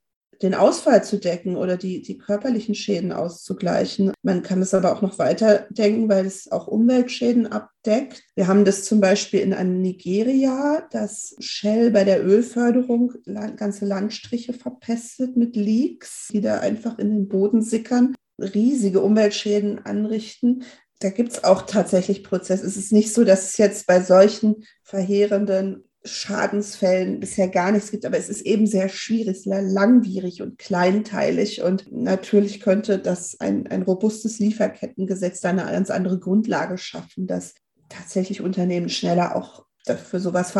den 0.41 0.55
Ausfall 0.55 1.03
zu 1.03 1.17
decken 1.17 1.55
oder 1.55 1.77
die, 1.77 2.01
die 2.01 2.17
körperlichen 2.17 2.73
Schäden 2.73 3.11
auszugleichen. 3.11 4.11
Man 4.23 4.41
kann 4.41 4.61
es 4.61 4.73
aber 4.73 4.91
auch 4.91 5.01
noch 5.01 5.19
weiter 5.19 5.67
denken, 5.69 6.09
weil 6.09 6.25
es 6.25 6.51
auch 6.51 6.67
Umweltschäden 6.67 7.47
abdeckt. 7.47 8.23
Wir 8.35 8.47
haben 8.47 8.65
das 8.65 8.85
zum 8.85 9.01
Beispiel 9.01 9.41
in 9.41 9.53
einem 9.53 9.81
Nigeria, 9.81 10.87
dass 10.91 11.35
Shell 11.39 11.91
bei 11.91 12.03
der 12.03 12.25
Ölförderung 12.25 13.13
ganze 13.55 13.85
Landstriche 13.85 14.53
verpestet 14.53 15.37
mit 15.37 15.55
Leaks, 15.55 16.29
die 16.31 16.41
da 16.41 16.59
einfach 16.59 16.97
in 16.97 17.11
den 17.11 17.27
Boden 17.27 17.61
sickern 17.61 18.15
riesige 18.41 19.01
Umweltschäden 19.01 19.85
anrichten. 19.85 20.63
Da 21.01 21.09
gibt 21.09 21.31
es 21.31 21.43
auch 21.43 21.63
tatsächlich 21.63 22.23
Prozesse. 22.23 22.65
Es 22.65 22.77
ist 22.77 22.91
nicht 22.91 23.11
so, 23.13 23.23
dass 23.23 23.49
es 23.49 23.57
jetzt 23.57 23.87
bei 23.87 24.01
solchen 24.01 24.63
verheerenden 24.83 25.83
Schadensfällen 26.03 27.19
bisher 27.19 27.47
gar 27.47 27.71
nichts 27.71 27.89
gibt, 27.89 28.05
aber 28.05 28.17
es 28.17 28.29
ist 28.29 28.41
eben 28.41 28.67
sehr 28.67 28.87
schwierig, 28.87 29.41
sehr 29.41 29.63
langwierig 29.63 30.43
und 30.43 30.59
kleinteilig. 30.59 31.63
Und 31.63 31.91
natürlich 31.91 32.61
könnte 32.61 32.99
das 32.99 33.39
ein, 33.39 33.67
ein 33.67 33.81
robustes 33.81 34.37
Lieferkettengesetz 34.37 35.41
da 35.41 35.49
eine 35.49 35.63
ganz 35.63 35.89
andere 35.89 36.19
Grundlage 36.19 36.77
schaffen, 36.77 37.25
dass 37.25 37.55
tatsächlich 37.89 38.41
Unternehmen 38.41 38.89
schneller 38.89 39.35
auch 39.35 39.65
für 39.85 40.19
sowas 40.19 40.53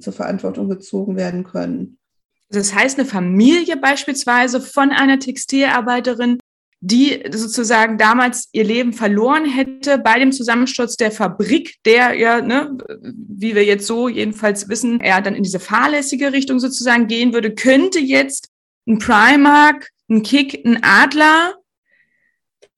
zur 0.00 0.12
Verantwortung 0.12 0.70
gezogen 0.70 1.16
werden 1.16 1.44
können. 1.44 1.98
Das 2.48 2.74
heißt, 2.74 2.98
eine 2.98 3.06
Familie 3.06 3.76
beispielsweise 3.76 4.60
von 4.60 4.90
einer 4.90 5.18
Textilarbeiterin 5.18 6.38
die 6.84 7.22
sozusagen 7.30 7.96
damals 7.96 8.48
ihr 8.50 8.64
Leben 8.64 8.92
verloren 8.92 9.44
hätte 9.44 9.98
bei 9.98 10.18
dem 10.18 10.32
Zusammensturz 10.32 10.96
der 10.96 11.12
Fabrik, 11.12 11.76
der 11.84 12.14
ja, 12.14 12.40
ne, 12.40 12.76
wie 13.00 13.54
wir 13.54 13.64
jetzt 13.64 13.86
so 13.86 14.08
jedenfalls 14.08 14.68
wissen, 14.68 14.98
er 15.00 15.22
dann 15.22 15.36
in 15.36 15.44
diese 15.44 15.60
fahrlässige 15.60 16.32
Richtung 16.32 16.58
sozusagen 16.58 17.06
gehen 17.06 17.32
würde, 17.32 17.54
könnte 17.54 18.00
jetzt 18.00 18.48
ein 18.88 18.98
Primark, 18.98 19.90
ein 20.10 20.24
Kick, 20.24 20.66
ein 20.66 20.82
Adler 20.82 21.54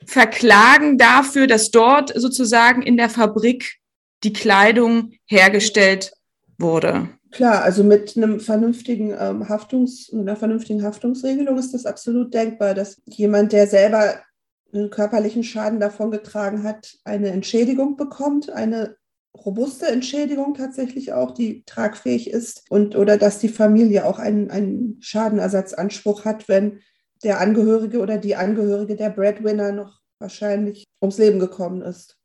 verklagen 0.05 0.99
dafür, 0.99 1.47
dass 1.47 1.71
dort 1.71 2.13
sozusagen 2.15 2.83
in 2.83 2.99
der 2.99 3.09
Fabrik 3.09 3.77
die 4.23 4.35
Kleidung 4.35 5.13
hergestellt 5.25 6.13
wurde. 6.59 7.09
Klar, 7.35 7.65
also 7.65 7.83
mit 7.83 8.17
einem 8.17 8.39
vernünftigen 8.39 9.13
ähm, 9.19 9.49
Haftungs, 9.49 10.09
einer 10.13 10.37
vernünftigen 10.37 10.85
Haftungsregelung 10.85 11.59
ist 11.59 11.75
das 11.75 11.85
absolut 11.85 12.33
denkbar, 12.33 12.75
dass 12.75 13.03
jemand, 13.07 13.51
der 13.51 13.67
selber 13.67 14.15
einen 14.73 14.89
körperlichen 14.91 15.43
Schaden 15.43 15.81
davongetragen 15.81 16.63
hat, 16.63 16.95
eine 17.03 17.31
Entschädigung 17.31 17.97
bekommt, 17.97 18.51
eine 18.51 18.95
robuste 19.37 19.89
Entschädigung 19.89 20.55
tatsächlich 20.55 21.13
auch, 21.13 21.33
die 21.33 21.65
tragfähig 21.65 22.31
ist 22.31 22.71
und 22.71 22.95
oder 22.95 23.19
dass 23.19 23.41
die 23.41 23.49
Familie 23.49 24.05
auch 24.05 24.21
einen, 24.21 24.53
einen 24.53 24.99
Schadenersatzanspruch 25.01 26.25
hat, 26.25 26.49
wenn 26.49 26.83
der 27.25 27.41
Angehörige 27.41 27.99
oder 27.99 28.17
die 28.17 28.37
Angehörige 28.37 28.95
der 28.95 29.11
Breadwinner 29.11 29.73
noch 29.73 29.99
wahrscheinlich 30.21 30.85
ums 31.03 31.19
Leben 31.19 31.41
gekommen 31.41 31.83
ist. 31.83 32.17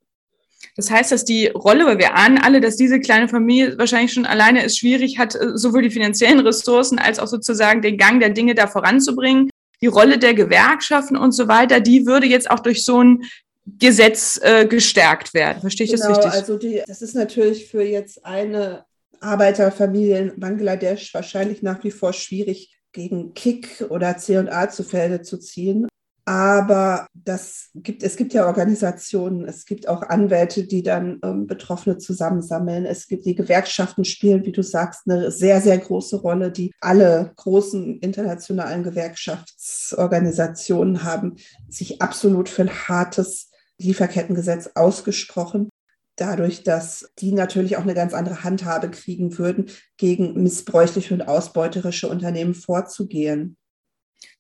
Das 0.76 0.90
heißt, 0.90 1.12
dass 1.12 1.26
die 1.26 1.48
Rolle, 1.48 1.86
weil 1.86 1.98
wir 1.98 2.16
ahnen 2.16 2.38
alle, 2.38 2.62
dass 2.62 2.76
diese 2.76 3.00
kleine 3.00 3.28
Familie 3.28 3.78
wahrscheinlich 3.78 4.14
schon 4.14 4.26
alleine 4.26 4.64
es 4.64 4.78
schwierig 4.78 5.18
hat, 5.18 5.36
äh, 5.36 5.58
sowohl 5.58 5.82
die 5.82 5.90
finanziellen 5.90 6.40
Ressourcen 6.40 7.00
als 7.00 7.20
auch 7.20 7.28
sozusagen 7.28 7.82
den 7.82 7.98
Gang 7.98 8.20
der 8.20 8.30
Dinge 8.30 8.56
da 8.56 8.68
voranzubringen. 8.68 9.50
Die 9.82 9.88
Rolle 9.88 10.18
der 10.18 10.34
Gewerkschaften 10.34 11.16
und 11.16 11.32
so 11.32 11.48
weiter, 11.48 11.80
die 11.80 12.06
würde 12.06 12.28
jetzt 12.28 12.52
auch 12.52 12.60
durch 12.60 12.84
so 12.84 13.02
ein 13.02 13.24
Gesetz 13.66 14.40
äh, 14.44 14.66
gestärkt 14.66 15.34
werden. 15.34 15.62
Verstehe 15.62 15.86
ich 15.86 15.94
genau, 15.94 16.08
das 16.08 16.18
richtig? 16.18 16.34
Also 16.34 16.58
die, 16.58 16.84
das 16.86 17.02
ist 17.02 17.16
natürlich 17.16 17.68
für 17.68 17.84
jetzt 17.84 18.26
eine 18.26 18.86
Arbeiterfamilie 19.22 20.18
in 20.18 20.40
Bangladesch 20.40 21.14
wahrscheinlich 21.14 21.62
nach 21.62 21.84
wie 21.84 21.92
vor 21.92 22.14
schwierig, 22.14 22.76
gegen 22.92 23.34
Kick 23.34 23.86
oder 23.90 24.18
C&A 24.18 24.70
zu 24.70 24.84
Felde 24.84 25.22
zu 25.22 25.38
ziehen. 25.38 25.88
Aber 26.30 27.08
das 27.16 27.72
gibt, 27.74 28.04
es 28.04 28.16
gibt 28.16 28.36
ja 28.36 28.46
Organisationen, 28.46 29.46
es 29.46 29.66
gibt 29.66 29.88
auch 29.88 30.04
Anwälte, 30.04 30.68
die 30.68 30.84
dann 30.84 31.20
ähm, 31.24 31.48
Betroffene 31.48 31.98
zusammensammeln. 31.98 32.86
Es 32.86 33.08
gibt 33.08 33.26
die 33.26 33.34
Gewerkschaften 33.34 34.06
spielen, 34.06 34.46
wie 34.46 34.52
du 34.52 34.62
sagst, 34.62 35.10
eine 35.10 35.32
sehr, 35.32 35.60
sehr 35.60 35.80
große 35.80 36.18
Rolle. 36.18 36.52
Die 36.52 36.72
alle 36.82 37.32
großen 37.36 37.98
internationalen 37.98 38.84
Gewerkschaftsorganisationen 38.84 41.04
haben 41.04 41.38
sich 41.68 42.00
absolut 42.00 42.48
für 42.48 42.62
ein 42.62 42.88
hartes 42.88 43.50
Lieferkettengesetz 43.80 44.70
ausgesprochen. 44.76 45.70
Dadurch, 46.16 46.62
dass 46.62 47.10
die 47.18 47.32
natürlich 47.32 47.78
auch 47.78 47.82
eine 47.82 47.96
ganz 47.96 48.14
andere 48.14 48.44
Handhabe 48.44 48.92
kriegen 48.92 49.40
würden, 49.40 49.72
gegen 49.98 50.44
missbräuchliche 50.44 51.16
und 51.16 51.24
ausbeuterische 51.24 52.08
Unternehmen 52.08 52.54
vorzugehen. 52.54 53.56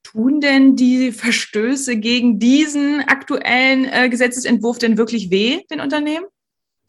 Tun 0.03 0.41
denn 0.41 0.75
die 0.75 1.11
Verstöße 1.11 1.97
gegen 1.97 2.39
diesen 2.39 3.01
aktuellen 3.01 3.85
äh, 3.85 4.09
Gesetzesentwurf 4.09 4.79
denn 4.79 4.97
wirklich 4.97 5.29
weh, 5.29 5.61
den 5.69 5.81
Unternehmen? 5.81 6.25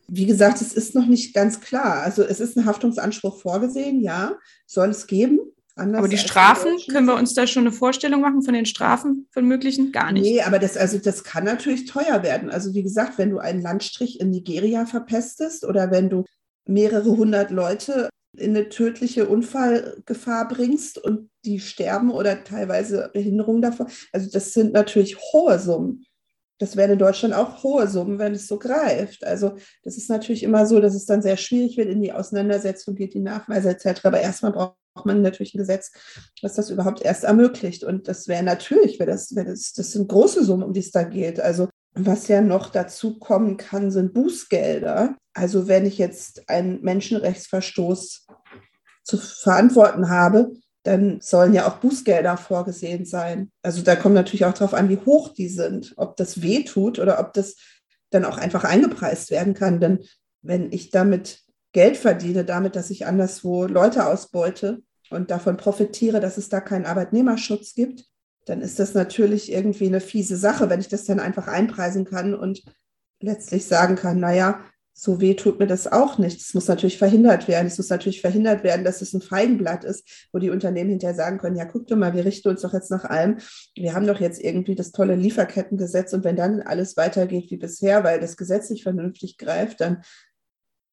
Wie 0.08 0.26
gesagt, 0.26 0.60
es 0.60 0.72
ist 0.72 0.94
noch 0.94 1.06
nicht 1.06 1.34
ganz 1.34 1.60
klar. 1.60 2.02
Also 2.02 2.22
es 2.22 2.40
ist 2.40 2.56
ein 2.56 2.64
Haftungsanspruch 2.64 3.40
vorgesehen, 3.40 4.00
ja, 4.00 4.36
soll 4.66 4.88
es 4.88 5.06
geben. 5.06 5.38
aber 5.76 6.08
die 6.08 6.18
Strafen, 6.18 6.78
können 6.90 7.06
wir 7.06 7.14
uns 7.14 7.34
da 7.34 7.46
schon 7.46 7.64
eine 7.64 7.72
Vorstellung 7.72 8.20
machen 8.20 8.42
von 8.42 8.54
den 8.54 8.66
Strafen 8.66 9.28
von 9.32 9.46
möglichen? 9.46 9.92
Gar 9.92 10.12
nicht. 10.12 10.22
Nee, 10.22 10.42
aber 10.42 10.58
das, 10.58 10.76
also 10.76 10.98
das 10.98 11.22
kann 11.22 11.44
natürlich 11.44 11.84
teuer 11.84 12.22
werden. 12.22 12.50
Also 12.50 12.74
wie 12.74 12.82
gesagt, 12.82 13.18
wenn 13.18 13.30
du 13.30 13.38
einen 13.38 13.60
Landstrich 13.60 14.18
in 14.18 14.30
Nigeria 14.30 14.86
verpestest 14.86 15.64
oder 15.64 15.90
wenn 15.90 16.08
du 16.08 16.24
mehrere 16.66 17.10
hundert 17.16 17.50
Leute 17.50 18.08
in 18.36 18.56
eine 18.56 18.68
tödliche 18.68 19.28
Unfallgefahr 19.28 20.48
bringst 20.48 20.98
und 20.98 21.30
die 21.44 21.60
sterben 21.60 22.10
oder 22.10 22.44
teilweise 22.44 23.10
Behinderungen 23.12 23.62
davon. 23.62 23.88
Also 24.12 24.30
das 24.30 24.52
sind 24.52 24.72
natürlich 24.72 25.18
hohe 25.32 25.58
Summen. 25.58 26.04
Das 26.58 26.76
wären 26.76 26.92
in 26.92 26.98
Deutschland 26.98 27.34
auch 27.34 27.62
hohe 27.62 27.88
Summen, 27.88 28.18
wenn 28.18 28.34
es 28.34 28.46
so 28.46 28.58
greift. 28.58 29.24
Also 29.24 29.56
das 29.82 29.96
ist 29.96 30.10
natürlich 30.10 30.42
immer 30.42 30.66
so, 30.66 30.78
dass 30.78 30.94
es 30.94 31.06
dann 31.06 31.22
sehr 31.22 31.38
schwierig 31.38 31.78
wird, 31.78 31.88
in 31.88 32.02
die 32.02 32.12
Auseinandersetzung 32.12 32.94
geht, 32.94 33.14
die 33.14 33.20
Nachweise 33.20 33.70
etc. 33.70 34.04
Aber 34.04 34.20
erstmal 34.20 34.52
braucht 34.52 34.76
man 35.04 35.22
natürlich 35.22 35.54
ein 35.54 35.58
Gesetz, 35.58 35.90
was 36.42 36.54
das 36.54 36.68
überhaupt 36.68 37.00
erst 37.02 37.24
ermöglicht. 37.24 37.82
Und 37.82 38.08
das 38.08 38.28
wäre 38.28 38.42
natürlich, 38.42 38.98
wäre 38.98 39.10
das, 39.10 39.34
wäre 39.34 39.46
das, 39.46 39.72
das 39.72 39.92
sind 39.92 40.08
große 40.08 40.44
Summen, 40.44 40.64
um 40.64 40.74
die 40.74 40.80
es 40.80 40.90
da 40.90 41.02
geht. 41.02 41.40
Also 41.40 41.68
was 41.94 42.28
ja 42.28 42.40
noch 42.40 42.70
dazu 42.70 43.18
kommen 43.18 43.56
kann, 43.56 43.90
sind 43.90 44.14
Bußgelder. 44.14 45.16
Also 45.34 45.68
wenn 45.68 45.86
ich 45.86 45.98
jetzt 45.98 46.48
einen 46.48 46.80
Menschenrechtsverstoß 46.82 48.26
zu 49.02 49.18
verantworten 49.18 50.08
habe, 50.08 50.52
dann 50.82 51.20
sollen 51.20 51.52
ja 51.52 51.68
auch 51.68 51.76
Bußgelder 51.76 52.36
vorgesehen 52.36 53.04
sein. 53.04 53.50
Also 53.62 53.82
da 53.82 53.96
kommt 53.96 54.14
natürlich 54.14 54.44
auch 54.44 54.54
darauf 54.54 54.74
an, 54.74 54.88
wie 54.88 54.98
hoch 54.98 55.34
die 55.34 55.48
sind, 55.48 55.92
ob 55.96 56.16
das 56.16 56.42
weh 56.42 56.64
tut 56.64 56.98
oder 56.98 57.20
ob 57.20 57.34
das 57.34 57.56
dann 58.10 58.24
auch 58.24 58.38
einfach 58.38 58.64
eingepreist 58.64 59.30
werden 59.30 59.54
kann. 59.54 59.80
Denn 59.80 60.00
wenn 60.42 60.72
ich 60.72 60.90
damit 60.90 61.42
Geld 61.72 61.96
verdiene, 61.96 62.44
damit, 62.44 62.76
dass 62.76 62.90
ich 62.90 63.06
anderswo 63.06 63.66
Leute 63.66 64.06
ausbeute 64.06 64.82
und 65.10 65.30
davon 65.30 65.56
profitiere, 65.56 66.20
dass 66.20 66.38
es 66.38 66.48
da 66.48 66.60
keinen 66.60 66.86
Arbeitnehmerschutz 66.86 67.74
gibt, 67.74 68.09
dann 68.50 68.62
ist 68.62 68.80
das 68.80 68.94
natürlich 68.94 69.52
irgendwie 69.52 69.86
eine 69.86 70.00
fiese 70.00 70.36
Sache, 70.36 70.68
wenn 70.68 70.80
ich 70.80 70.88
das 70.88 71.04
dann 71.04 71.20
einfach 71.20 71.46
einpreisen 71.46 72.04
kann 72.04 72.34
und 72.34 72.64
letztlich 73.20 73.64
sagen 73.66 73.94
kann, 73.94 74.18
naja, 74.18 74.64
so 74.92 75.20
weh 75.20 75.34
tut 75.34 75.60
mir 75.60 75.68
das 75.68 75.86
auch 75.86 76.18
nicht. 76.18 76.40
Es 76.40 76.52
muss 76.52 76.66
natürlich 76.66 76.98
verhindert 76.98 77.46
werden. 77.46 77.68
Es 77.68 77.78
muss 77.78 77.88
natürlich 77.88 78.20
verhindert 78.20 78.64
werden, 78.64 78.84
dass 78.84 79.02
es 79.02 79.14
ein 79.14 79.22
Feigenblatt 79.22 79.84
ist, 79.84 80.28
wo 80.32 80.38
die 80.38 80.50
Unternehmen 80.50 80.90
hinterher 80.90 81.14
sagen 81.14 81.38
können, 81.38 81.56
ja, 81.56 81.64
guck 81.64 81.86
doch 81.86 81.96
mal, 81.96 82.12
wir 82.12 82.24
richten 82.24 82.48
uns 82.48 82.62
doch 82.62 82.74
jetzt 82.74 82.90
nach 82.90 83.04
allem. 83.04 83.38
Wir 83.76 83.94
haben 83.94 84.06
doch 84.06 84.20
jetzt 84.20 84.42
irgendwie 84.42 84.74
das 84.74 84.90
tolle 84.90 85.14
Lieferkettengesetz 85.14 86.12
und 86.12 86.24
wenn 86.24 86.36
dann 86.36 86.60
alles 86.60 86.96
weitergeht 86.96 87.50
wie 87.50 87.56
bisher, 87.56 88.02
weil 88.02 88.20
das 88.20 88.36
Gesetz 88.36 88.68
nicht 88.68 88.82
vernünftig 88.82 89.38
greift, 89.38 89.80
dann 89.80 90.02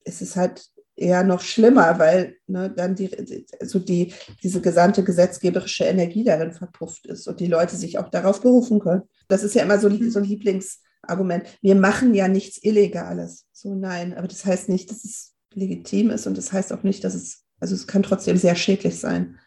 ist 0.05 0.21
es 0.21 0.35
halt 0.35 0.67
eher 0.97 1.23
noch 1.23 1.41
schlimmer, 1.41 1.99
weil 1.99 2.37
ne, 2.47 2.73
dann 2.75 2.95
die, 2.95 3.09
also 3.61 3.79
die, 3.79 4.13
diese 4.43 4.61
gesamte 4.61 5.03
gesetzgeberische 5.03 5.85
Energie 5.85 6.23
darin 6.23 6.51
verpufft 6.51 7.05
ist 7.05 7.27
und 7.27 7.39
die 7.39 7.47
Leute 7.47 7.75
sich 7.75 7.99
auch 7.99 8.09
darauf 8.09 8.41
berufen 8.41 8.79
können. 8.79 9.03
Das 9.27 9.43
ist 9.43 9.55
ja 9.55 9.63
immer 9.63 9.79
so, 9.79 9.89
so 10.09 10.19
ein 10.19 10.25
Lieblingsargument. 10.25 11.45
Wir 11.61 11.75
machen 11.75 12.13
ja 12.15 12.27
nichts 12.27 12.61
Illegales. 12.63 13.45
So 13.51 13.75
nein, 13.75 14.15
aber 14.15 14.27
das 14.27 14.45
heißt 14.45 14.69
nicht, 14.69 14.89
dass 14.89 15.05
es 15.05 15.33
legitim 15.53 16.09
ist 16.09 16.27
und 16.27 16.37
das 16.37 16.51
heißt 16.51 16.73
auch 16.73 16.83
nicht, 16.83 17.03
dass 17.03 17.13
es, 17.13 17.45
also 17.59 17.75
es 17.75 17.87
kann 17.87 18.03
trotzdem 18.03 18.37
sehr 18.37 18.55
schädlich 18.55 18.99
sein. 18.99 19.39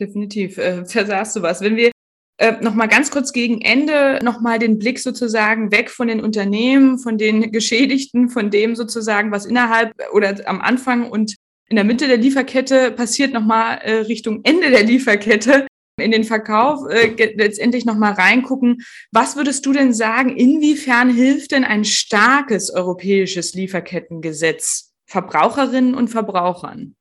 Definitiv, 0.00 0.58
äh, 0.58 0.84
versagst 0.84 1.36
du 1.36 1.42
was. 1.42 1.60
Wenn 1.60 1.76
wir 1.76 1.90
äh, 2.38 2.52
nochmal 2.60 2.88
ganz 2.88 3.10
kurz 3.10 3.32
gegen 3.32 3.60
Ende 3.60 4.20
nochmal 4.22 4.58
den 4.58 4.78
Blick 4.78 5.00
sozusagen 5.00 5.72
weg 5.72 5.90
von 5.90 6.08
den 6.08 6.20
Unternehmen, 6.20 6.98
von 6.98 7.18
den 7.18 7.52
Geschädigten, 7.52 8.30
von 8.30 8.50
dem 8.50 8.76
sozusagen, 8.76 9.30
was 9.32 9.44
innerhalb 9.44 9.92
oder 10.12 10.36
am 10.46 10.60
Anfang 10.60 11.10
und 11.10 11.34
in 11.68 11.76
der 11.76 11.84
Mitte 11.84 12.06
der 12.06 12.16
Lieferkette 12.16 12.92
passiert, 12.92 13.34
nochmal 13.34 13.78
äh, 13.78 13.92
Richtung 14.02 14.40
Ende 14.44 14.70
der 14.70 14.84
Lieferkette 14.84 15.66
in 16.00 16.12
den 16.12 16.24
Verkauf 16.24 16.88
äh, 16.88 17.12
letztendlich 17.34 17.84
nochmal 17.84 18.12
reingucken. 18.12 18.82
Was 19.10 19.36
würdest 19.36 19.66
du 19.66 19.72
denn 19.72 19.92
sagen, 19.92 20.36
inwiefern 20.36 21.10
hilft 21.10 21.50
denn 21.50 21.64
ein 21.64 21.84
starkes 21.84 22.70
europäisches 22.70 23.54
Lieferkettengesetz 23.54 24.92
Verbraucherinnen 25.06 25.94
und 25.94 26.08
Verbrauchern? 26.08 26.94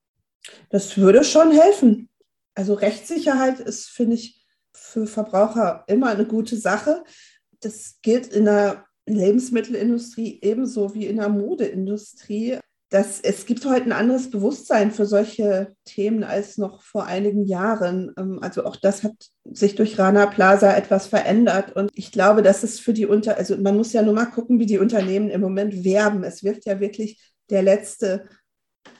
Das 0.70 0.98
würde 0.98 1.24
schon 1.24 1.52
helfen. 1.52 2.10
Also 2.56 2.74
Rechtssicherheit 2.74 3.60
ist, 3.60 3.88
finde 3.90 4.16
ich, 4.16 4.37
für 4.98 5.08
Verbraucher 5.08 5.84
immer 5.88 6.08
eine 6.08 6.26
gute 6.26 6.58
Sache. 6.58 7.04
Das 7.60 7.98
gilt 8.02 8.28
in 8.28 8.46
der 8.46 8.86
Lebensmittelindustrie 9.06 10.40
ebenso 10.42 10.94
wie 10.96 11.06
in 11.06 11.18
der 11.18 11.30
Modeindustrie. 11.30 12.58
Das, 12.90 13.20
es 13.20 13.46
gibt 13.46 13.66
heute 13.66 13.86
ein 13.86 13.92
anderes 13.92 14.32
Bewusstsein 14.32 14.92
für 14.92 15.06
solche 15.06 15.76
Themen 15.84 16.24
als 16.24 16.58
noch 16.58 16.82
vor 16.82 17.06
einigen 17.06 17.46
Jahren. 17.46 18.14
Ähm, 18.18 18.40
also 18.42 18.66
auch 18.66 18.78
das 18.78 19.04
hat 19.04 19.14
sich 19.44 19.76
durch 19.76 20.00
Rana 20.00 20.26
Plaza 20.26 20.76
etwas 20.76 21.08
verändert. 21.08 21.76
Und 21.76 21.92
ich 21.94 22.12
glaube, 22.12 22.42
dass 22.42 22.64
es 22.64 22.80
für 22.80 22.94
die 22.94 23.06
Unter, 23.06 23.38
also 23.38 23.58
man 23.58 23.76
muss 23.76 23.94
ja 23.94 24.02
nur 24.02 24.14
mal 24.14 24.26
gucken, 24.26 24.60
wie 24.60 24.66
die 24.66 24.80
Unternehmen 24.80 25.30
im 25.30 25.42
Moment 25.42 25.84
werben. 25.84 26.24
Es 26.24 26.44
wirft 26.44 26.66
ja 26.66 26.80
wirklich 26.80 27.34
der 27.50 27.62
letzte 27.62 28.28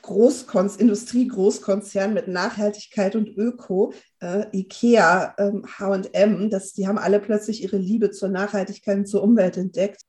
Großkonz 0.02 0.76
Industrie-Großkonzern 0.76 2.14
mit 2.14 2.28
Nachhaltigkeit 2.28 3.16
und 3.16 3.28
Öko, 3.36 3.92
äh, 4.20 4.44
IKEA, 4.52 5.34
ähm, 5.38 5.64
H&M, 5.78 6.50
die 6.76 6.88
haben 6.88 6.98
alle 6.98 7.20
plötzlich 7.20 7.62
ihre 7.62 7.76
Liebe 7.76 8.10
zur 8.10 8.28
Nachhaltigkeit 8.28 8.98
und 8.98 9.06
zur 9.06 9.22
Umwelt 9.22 9.56
entdeckt. 9.56 10.02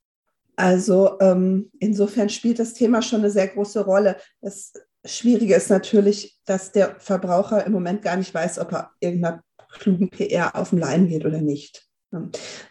Also 0.56 1.18
ähm, 1.20 1.72
insofern 1.80 2.30
spielt 2.30 2.60
das 2.60 2.74
Thema 2.74 3.02
schon 3.02 3.20
eine 3.20 3.32
sehr 3.32 3.48
große 3.48 3.84
Rolle. 3.86 4.18
Das 4.42 4.74
Schwierige 5.06 5.56
ist 5.56 5.70
natürlich, 5.70 6.38
dass 6.46 6.72
der 6.72 7.00
Verbraucher 7.00 7.66
im 7.66 7.72
Moment 7.72 8.02
gar 8.02 8.18
nicht 8.18 8.34
weiß, 8.34 8.60
ob 8.60 8.74
er 8.74 8.92
irgendeiner 9.00 9.44
klugen 9.72 10.10
PR 10.10 10.56
auf 10.56 10.72
den 10.72 10.80
Leim 10.80 11.08
geht 11.08 11.26
oder 11.26 11.42
nicht. 11.42 11.88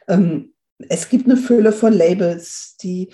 Ähm, 0.08 0.52
Es 0.88 1.08
gibt 1.08 1.24
eine 1.26 1.36
Fülle 1.36 1.72
von 1.72 1.92
Labels, 1.92 2.76
die 2.82 3.10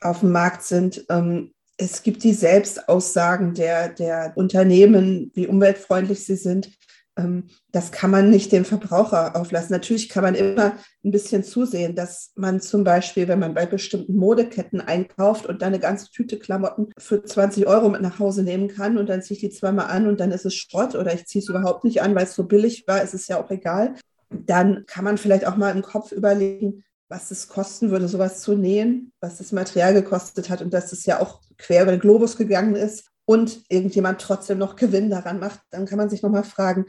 auf 0.00 0.20
dem 0.20 0.32
Markt 0.32 0.62
sind. 0.62 1.04
Ähm, 1.08 1.54
es 1.78 2.02
gibt 2.02 2.24
die 2.24 2.34
Selbstaussagen 2.34 3.54
der, 3.54 3.88
der 3.88 4.32
Unternehmen, 4.34 5.30
wie 5.34 5.46
umweltfreundlich 5.46 6.24
sie 6.24 6.36
sind. 6.36 6.70
Ähm, 7.16 7.44
das 7.70 7.92
kann 7.92 8.10
man 8.10 8.30
nicht 8.30 8.50
dem 8.50 8.64
Verbraucher 8.64 9.36
auflassen. 9.36 9.72
Natürlich 9.72 10.08
kann 10.08 10.24
man 10.24 10.34
immer 10.34 10.74
ein 11.04 11.12
bisschen 11.12 11.44
zusehen, 11.44 11.94
dass 11.94 12.32
man 12.34 12.60
zum 12.60 12.82
Beispiel, 12.82 13.28
wenn 13.28 13.38
man 13.38 13.54
bei 13.54 13.64
bestimmten 13.64 14.16
Modeketten 14.16 14.80
einkauft 14.80 15.46
und 15.46 15.62
dann 15.62 15.68
eine 15.68 15.78
ganze 15.78 16.10
Tüte 16.10 16.38
Klamotten 16.38 16.90
für 16.98 17.22
20 17.22 17.68
Euro 17.68 17.88
mit 17.88 18.02
nach 18.02 18.18
Hause 18.18 18.42
nehmen 18.42 18.66
kann 18.66 18.98
und 18.98 19.08
dann 19.08 19.22
ziehe 19.22 19.36
ich 19.36 19.40
die 19.40 19.50
zweimal 19.50 19.86
an 19.86 20.08
und 20.08 20.18
dann 20.18 20.32
ist 20.32 20.46
es 20.46 20.56
Schrott 20.56 20.96
oder 20.96 21.14
ich 21.14 21.26
ziehe 21.26 21.42
es 21.42 21.48
überhaupt 21.48 21.84
nicht 21.84 22.02
an, 22.02 22.14
weil 22.16 22.24
es 22.24 22.34
so 22.34 22.44
billig 22.44 22.88
war, 22.88 23.02
ist 23.02 23.14
es 23.14 23.28
ja 23.28 23.40
auch 23.40 23.50
egal. 23.50 23.94
Dann 24.30 24.84
kann 24.86 25.04
man 25.04 25.16
vielleicht 25.16 25.46
auch 25.46 25.56
mal 25.56 25.74
im 25.74 25.82
Kopf 25.82 26.10
überlegen, 26.10 26.84
was 27.08 27.30
es 27.30 27.48
kosten 27.48 27.90
würde, 27.90 28.08
sowas 28.08 28.40
zu 28.40 28.54
nähen, 28.54 29.12
was 29.20 29.38
das 29.38 29.52
Material 29.52 29.94
gekostet 29.94 30.50
hat 30.50 30.60
und 30.60 30.72
dass 30.74 30.92
es 30.92 31.06
ja 31.06 31.20
auch 31.20 31.40
quer 31.56 31.82
über 31.82 31.92
den 31.92 32.00
Globus 32.00 32.36
gegangen 32.36 32.76
ist 32.76 33.08
und 33.24 33.62
irgendjemand 33.68 34.20
trotzdem 34.20 34.58
noch 34.58 34.76
Gewinn 34.76 35.10
daran 35.10 35.38
macht, 35.38 35.60
dann 35.70 35.86
kann 35.86 35.98
man 35.98 36.10
sich 36.10 36.22
nochmal 36.22 36.44
fragen, 36.44 36.86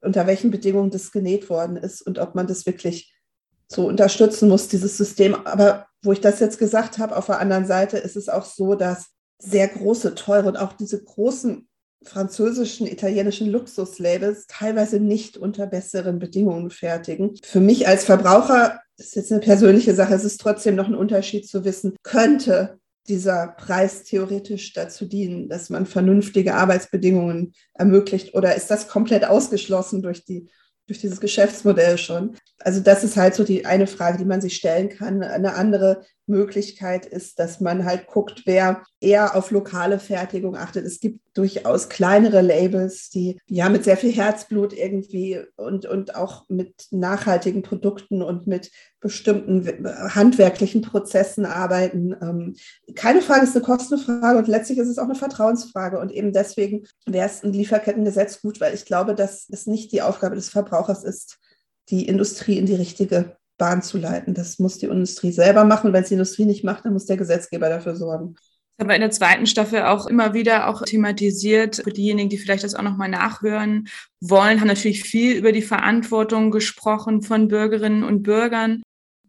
unter 0.00 0.26
welchen 0.26 0.50
Bedingungen 0.50 0.90
das 0.90 1.12
genäht 1.12 1.50
worden 1.50 1.76
ist 1.76 2.02
und 2.02 2.18
ob 2.18 2.34
man 2.34 2.46
das 2.46 2.66
wirklich 2.66 3.14
so 3.68 3.86
unterstützen 3.86 4.48
muss, 4.48 4.68
dieses 4.68 4.96
System. 4.96 5.34
Aber 5.46 5.86
wo 6.02 6.12
ich 6.12 6.20
das 6.20 6.40
jetzt 6.40 6.58
gesagt 6.58 6.98
habe, 6.98 7.16
auf 7.16 7.26
der 7.26 7.38
anderen 7.38 7.66
Seite 7.66 7.98
ist 7.98 8.16
es 8.16 8.28
auch 8.28 8.44
so, 8.44 8.74
dass 8.74 9.10
sehr 9.38 9.68
große, 9.68 10.14
teure 10.14 10.48
und 10.48 10.56
auch 10.56 10.72
diese 10.72 11.02
großen 11.02 11.68
französischen, 12.02 12.86
italienischen 12.86 13.50
Luxuslabels 13.50 14.46
teilweise 14.46 15.00
nicht 15.00 15.36
unter 15.36 15.66
besseren 15.66 16.18
Bedingungen 16.18 16.70
fertigen. 16.70 17.36
Für 17.42 17.60
mich 17.60 17.86
als 17.86 18.04
Verbraucher, 18.04 18.80
ist 18.96 19.16
jetzt 19.16 19.32
eine 19.32 19.40
persönliche 19.40 19.94
Sache, 19.94 20.14
es 20.14 20.24
ist 20.24 20.40
trotzdem 20.40 20.76
noch 20.76 20.86
ein 20.86 20.94
Unterschied 20.94 21.48
zu 21.48 21.64
wissen, 21.64 21.96
könnte 22.02 22.78
dieser 23.08 23.48
Preis 23.48 24.04
theoretisch 24.04 24.72
dazu 24.72 25.06
dienen, 25.06 25.48
dass 25.48 25.70
man 25.70 25.86
vernünftige 25.86 26.54
Arbeitsbedingungen 26.54 27.54
ermöglicht? 27.74 28.34
Oder 28.34 28.54
ist 28.54 28.70
das 28.70 28.88
komplett 28.88 29.24
ausgeschlossen 29.24 30.02
durch, 30.02 30.24
die, 30.24 30.48
durch 30.86 31.00
dieses 31.00 31.20
Geschäftsmodell 31.20 31.98
schon? 31.98 32.36
Also 32.62 32.80
das 32.80 33.04
ist 33.04 33.16
halt 33.16 33.34
so 33.34 33.44
die 33.44 33.64
eine 33.64 33.86
Frage, 33.86 34.18
die 34.18 34.24
man 34.24 34.40
sich 34.40 34.56
stellen 34.56 34.90
kann. 34.90 35.22
Eine 35.22 35.54
andere 35.54 36.04
Möglichkeit 36.26 37.06
ist, 37.06 37.38
dass 37.38 37.60
man 37.60 37.84
halt 37.84 38.06
guckt, 38.06 38.42
wer 38.46 38.82
eher 39.00 39.34
auf 39.34 39.50
lokale 39.50 39.98
Fertigung 39.98 40.56
achtet. 40.56 40.86
Es 40.86 41.00
gibt 41.00 41.20
durchaus 41.34 41.88
kleinere 41.88 42.42
Labels, 42.42 43.10
die 43.10 43.38
ja 43.46 43.68
mit 43.68 43.84
sehr 43.84 43.96
viel 43.96 44.12
Herzblut 44.12 44.72
irgendwie 44.72 45.40
und, 45.56 45.86
und 45.86 46.14
auch 46.14 46.48
mit 46.48 46.86
nachhaltigen 46.90 47.62
Produkten 47.62 48.22
und 48.22 48.46
mit 48.46 48.70
bestimmten 49.00 49.66
handwerklichen 50.14 50.82
Prozessen 50.82 51.46
arbeiten. 51.46 52.14
Ähm, 52.20 52.54
keine 52.94 53.22
Frage 53.22 53.44
ist 53.44 53.56
eine 53.56 53.64
Kostenfrage 53.64 54.38
und 54.38 54.48
letztlich 54.48 54.78
ist 54.78 54.88
es 54.88 54.98
auch 54.98 55.04
eine 55.04 55.14
Vertrauensfrage. 55.14 55.98
Und 55.98 56.12
eben 56.12 56.32
deswegen 56.32 56.84
wäre 57.06 57.26
es 57.26 57.42
ein 57.42 57.52
Lieferkettengesetz 57.52 58.42
gut, 58.42 58.60
weil 58.60 58.74
ich 58.74 58.84
glaube, 58.84 59.14
dass 59.14 59.46
es 59.50 59.66
nicht 59.66 59.92
die 59.92 60.02
Aufgabe 60.02 60.36
des 60.36 60.50
Verbrauchers 60.50 61.04
ist, 61.04 61.38
die 61.90 62.06
Industrie 62.06 62.58
in 62.58 62.66
die 62.66 62.74
richtige 62.74 63.36
Bahn 63.58 63.82
zu 63.82 63.98
leiten. 63.98 64.34
Das 64.34 64.58
muss 64.58 64.78
die 64.78 64.86
Industrie 64.86 65.32
selber 65.32 65.64
machen. 65.64 65.92
Wenn 65.92 66.02
es 66.02 66.08
die 66.08 66.14
Industrie 66.14 66.46
nicht 66.46 66.64
macht, 66.64 66.84
dann 66.84 66.94
muss 66.94 67.06
der 67.06 67.16
Gesetzgeber 67.16 67.68
dafür 67.68 67.94
sorgen. 67.94 68.34
Das 68.34 68.84
haben 68.84 68.88
wir 68.88 68.94
in 68.94 69.02
der 69.02 69.10
zweiten 69.10 69.46
Staffel 69.46 69.82
auch 69.82 70.06
immer 70.06 70.32
wieder 70.32 70.68
auch 70.68 70.82
thematisiert. 70.82 71.76
Für 71.84 71.92
diejenigen, 71.92 72.30
die 72.30 72.38
vielleicht 72.38 72.64
das 72.64 72.74
auch 72.74 72.82
nochmal 72.82 73.10
nachhören 73.10 73.88
wollen, 74.20 74.60
haben 74.60 74.68
natürlich 74.68 75.02
viel 75.02 75.36
über 75.36 75.52
die 75.52 75.62
Verantwortung 75.62 76.50
gesprochen 76.50 77.20
von 77.22 77.48
Bürgerinnen 77.48 78.02
und 78.02 78.22
Bürgern. 78.22 78.82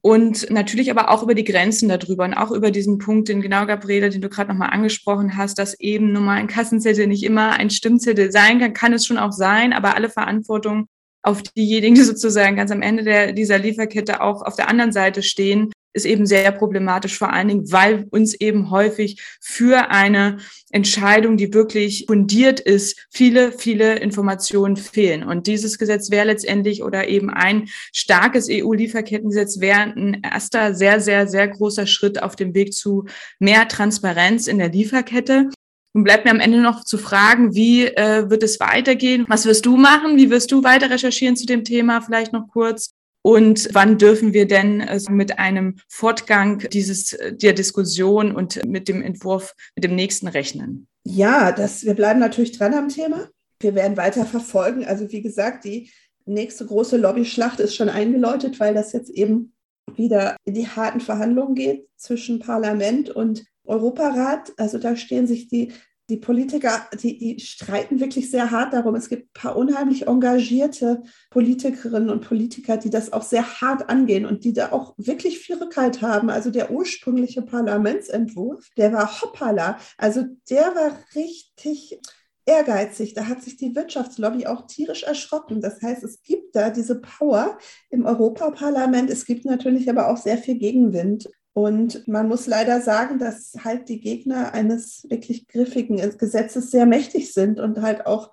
Und 0.04 0.50
natürlich 0.50 0.89
aber 0.89 1.12
auch 1.12 1.21
über 1.21 1.36
die 1.36 1.43
Grenzen 1.43 1.88
darüber 1.88 2.24
und 2.24 2.34
auch 2.34 2.50
über 2.50 2.71
diesen 2.71 2.97
Punkt, 2.97 3.30
den 3.30 3.41
genau 3.41 3.67
Gabriele, 3.67 4.10
den 4.10 4.21
du 4.21 4.30
gerade 4.30 4.50
nochmal 4.50 4.71
angesprochen 4.71 5.38
hast, 5.38 5.60
dass 5.60 5.80
eben 5.80 6.12
nun 6.12 6.26
mal 6.26 6.38
ein 6.38 6.47
Kassenzettel 6.47 7.06
nicht 7.06 7.24
immer 7.24 7.52
ein 7.52 7.69
Stimmzettel 7.69 8.32
sein 8.32 8.60
kann, 8.60 8.74
kann 8.74 8.93
es 8.93 9.06
schon 9.06 9.19
auch 9.19 9.32
sein, 9.32 9.74
aber 9.74 9.95
alle 9.95 10.10
Verantwortung 10.10 10.88
auf 11.23 11.41
diejenigen, 11.43 11.95
die 11.95 12.03
sozusagen 12.03 12.55
ganz 12.55 12.71
am 12.71 12.81
Ende 12.81 13.03
der, 13.03 13.34
dieser 13.34 13.60
Lieferkette 13.60 14.21
auch 14.21 14.41
auf 14.41 14.55
der 14.55 14.69
anderen 14.69 14.91
Seite 14.91 15.23
stehen, 15.23 15.71
ist 15.93 16.05
eben 16.05 16.25
sehr 16.25 16.51
problematisch, 16.51 17.17
vor 17.17 17.34
allen 17.34 17.49
Dingen, 17.49 17.71
weil 17.71 18.05
uns 18.12 18.34
eben 18.34 18.71
häufig 18.71 19.21
für 19.41 19.89
eine 19.89 20.38
Entscheidung, 20.71 21.38
die 21.38 21.53
wirklich 21.53 22.05
fundiert 22.07 22.60
ist, 22.60 23.07
viele, 23.10 23.51
viele 23.51 23.99
Informationen 23.99 24.77
fehlen. 24.77 25.23
Und 25.23 25.47
dieses 25.47 25.77
Gesetz 25.77 26.10
wäre 26.10 26.27
letztendlich 26.27 26.84
oder 26.84 27.10
eben 27.10 27.29
ein 27.29 27.67
starkes 27.93 28.47
EU-Lieferkettengesetz 28.49 29.60
wäre 29.60 29.81
ein 29.81 30.21
erster 30.23 30.73
sehr, 30.73 31.01
sehr, 31.01 31.27
sehr 31.27 31.47
großer 31.49 31.88
Schritt 31.88 32.23
auf 32.23 32.36
dem 32.36 32.53
Weg 32.53 32.73
zu 32.73 33.05
mehr 33.39 33.67
Transparenz 33.67 34.47
in 34.47 34.60
der 34.60 34.69
Lieferkette. 34.69 35.49
Nun 35.93 36.04
bleibt 36.04 36.25
mir 36.25 36.32
am 36.32 36.39
Ende 36.39 36.62
noch 36.62 36.84
zu 36.84 36.97
fragen, 36.97 37.54
wie 37.54 37.86
äh, 37.86 38.30
wird 38.30 38.43
es 38.43 38.60
weitergehen? 38.60 39.25
Was 39.27 39.45
wirst 39.45 39.65
du 39.65 39.75
machen? 39.75 40.17
Wie 40.17 40.30
wirst 40.30 40.51
du 40.51 40.63
weiter 40.63 40.89
recherchieren 40.89 41.36
zu 41.36 41.45
dem 41.45 41.63
Thema? 41.63 42.01
Vielleicht 42.01 42.32
noch 42.32 42.47
kurz. 42.47 42.93
Und 43.23 43.69
wann 43.73 43.97
dürfen 43.97 44.34
wir 44.34 44.47
denn 44.47 44.82
äh, 44.82 44.99
mit 45.10 45.38
einem 45.38 45.75
Fortgang 45.88 46.60
dieses, 46.71 47.13
äh, 47.13 47.34
der 47.34 47.54
Diskussion 47.54 48.34
und 48.34 48.65
mit 48.65 48.88
dem 48.88 49.04
Entwurf, 49.04 49.54
mit 49.75 49.84
dem 49.84 49.95
nächsten 49.95 50.27
rechnen? 50.27 50.88
Ja, 51.04 51.51
das, 51.51 51.84
wir 51.84 51.93
bleiben 51.93 52.19
natürlich 52.19 52.58
dran 52.58 52.73
am 52.73 52.89
Thema. 52.89 53.27
Wir 53.60 53.75
werden 53.75 53.97
weiter 53.97 54.25
verfolgen. 54.25 54.86
Also 54.86 55.12
wie 55.12 55.21
gesagt, 55.21 55.65
die 55.65 55.91
nächste 56.25 56.65
große 56.65 56.97
Lobbyschlacht 56.97 57.60
ist 57.60 57.75
schon 57.75 57.89
eingeläutet, 57.89 58.60
weil 58.60 58.73
das 58.73 58.93
jetzt 58.93 59.10
eben 59.10 59.54
wieder 59.95 60.38
in 60.45 60.54
die 60.54 60.67
harten 60.67 60.99
Verhandlungen 60.99 61.56
geht 61.56 61.88
zwischen 61.97 62.39
Parlament 62.39 63.10
und 63.10 63.43
Europarat, 63.71 64.51
also 64.57 64.77
da 64.77 64.95
stehen 64.95 65.27
sich 65.27 65.47
die, 65.47 65.71
die 66.10 66.17
Politiker, 66.17 66.88
die, 67.01 67.17
die 67.17 67.39
streiten 67.39 68.01
wirklich 68.01 68.29
sehr 68.29 68.51
hart 68.51 68.73
darum. 68.73 68.95
Es 68.95 69.07
gibt 69.07 69.27
ein 69.27 69.34
paar 69.34 69.55
unheimlich 69.55 70.07
engagierte 70.07 71.03
Politikerinnen 71.29 72.10
und 72.10 72.27
Politiker, 72.27 72.75
die 72.75 72.89
das 72.89 73.13
auch 73.13 73.23
sehr 73.23 73.62
hart 73.62 73.89
angehen 73.89 74.25
und 74.25 74.43
die 74.43 74.51
da 74.51 74.73
auch 74.73 74.93
wirklich 74.97 75.39
viel 75.39 75.55
Rückhalt 75.55 76.01
haben. 76.01 76.29
Also 76.29 76.51
der 76.51 76.69
ursprüngliche 76.69 77.43
Parlamentsentwurf, 77.43 78.67
der 78.75 78.91
war 78.91 79.21
hoppala. 79.21 79.77
Also 79.97 80.25
der 80.49 80.75
war 80.75 80.91
richtig 81.15 81.97
ehrgeizig. 82.45 83.13
Da 83.13 83.27
hat 83.27 83.41
sich 83.41 83.55
die 83.55 83.73
Wirtschaftslobby 83.73 84.47
auch 84.47 84.67
tierisch 84.67 85.03
erschrocken. 85.03 85.62
Das 85.62 85.81
heißt, 85.81 86.03
es 86.03 86.21
gibt 86.23 86.57
da 86.57 86.71
diese 86.71 86.99
Power 86.99 87.57
im 87.89 88.05
Europaparlament. 88.05 89.10
Es 89.10 89.23
gibt 89.23 89.45
natürlich 89.45 89.89
aber 89.89 90.10
auch 90.10 90.17
sehr 90.17 90.38
viel 90.38 90.57
Gegenwind. 90.57 91.29
Und 91.53 92.07
man 92.07 92.27
muss 92.27 92.47
leider 92.47 92.81
sagen, 92.81 93.19
dass 93.19 93.53
halt 93.63 93.89
die 93.89 93.99
Gegner 93.99 94.53
eines 94.53 95.05
wirklich 95.09 95.47
griffigen 95.47 95.97
Gesetzes 96.17 96.71
sehr 96.71 96.85
mächtig 96.85 97.33
sind 97.33 97.59
und 97.59 97.81
halt 97.81 98.05
auch, 98.05 98.31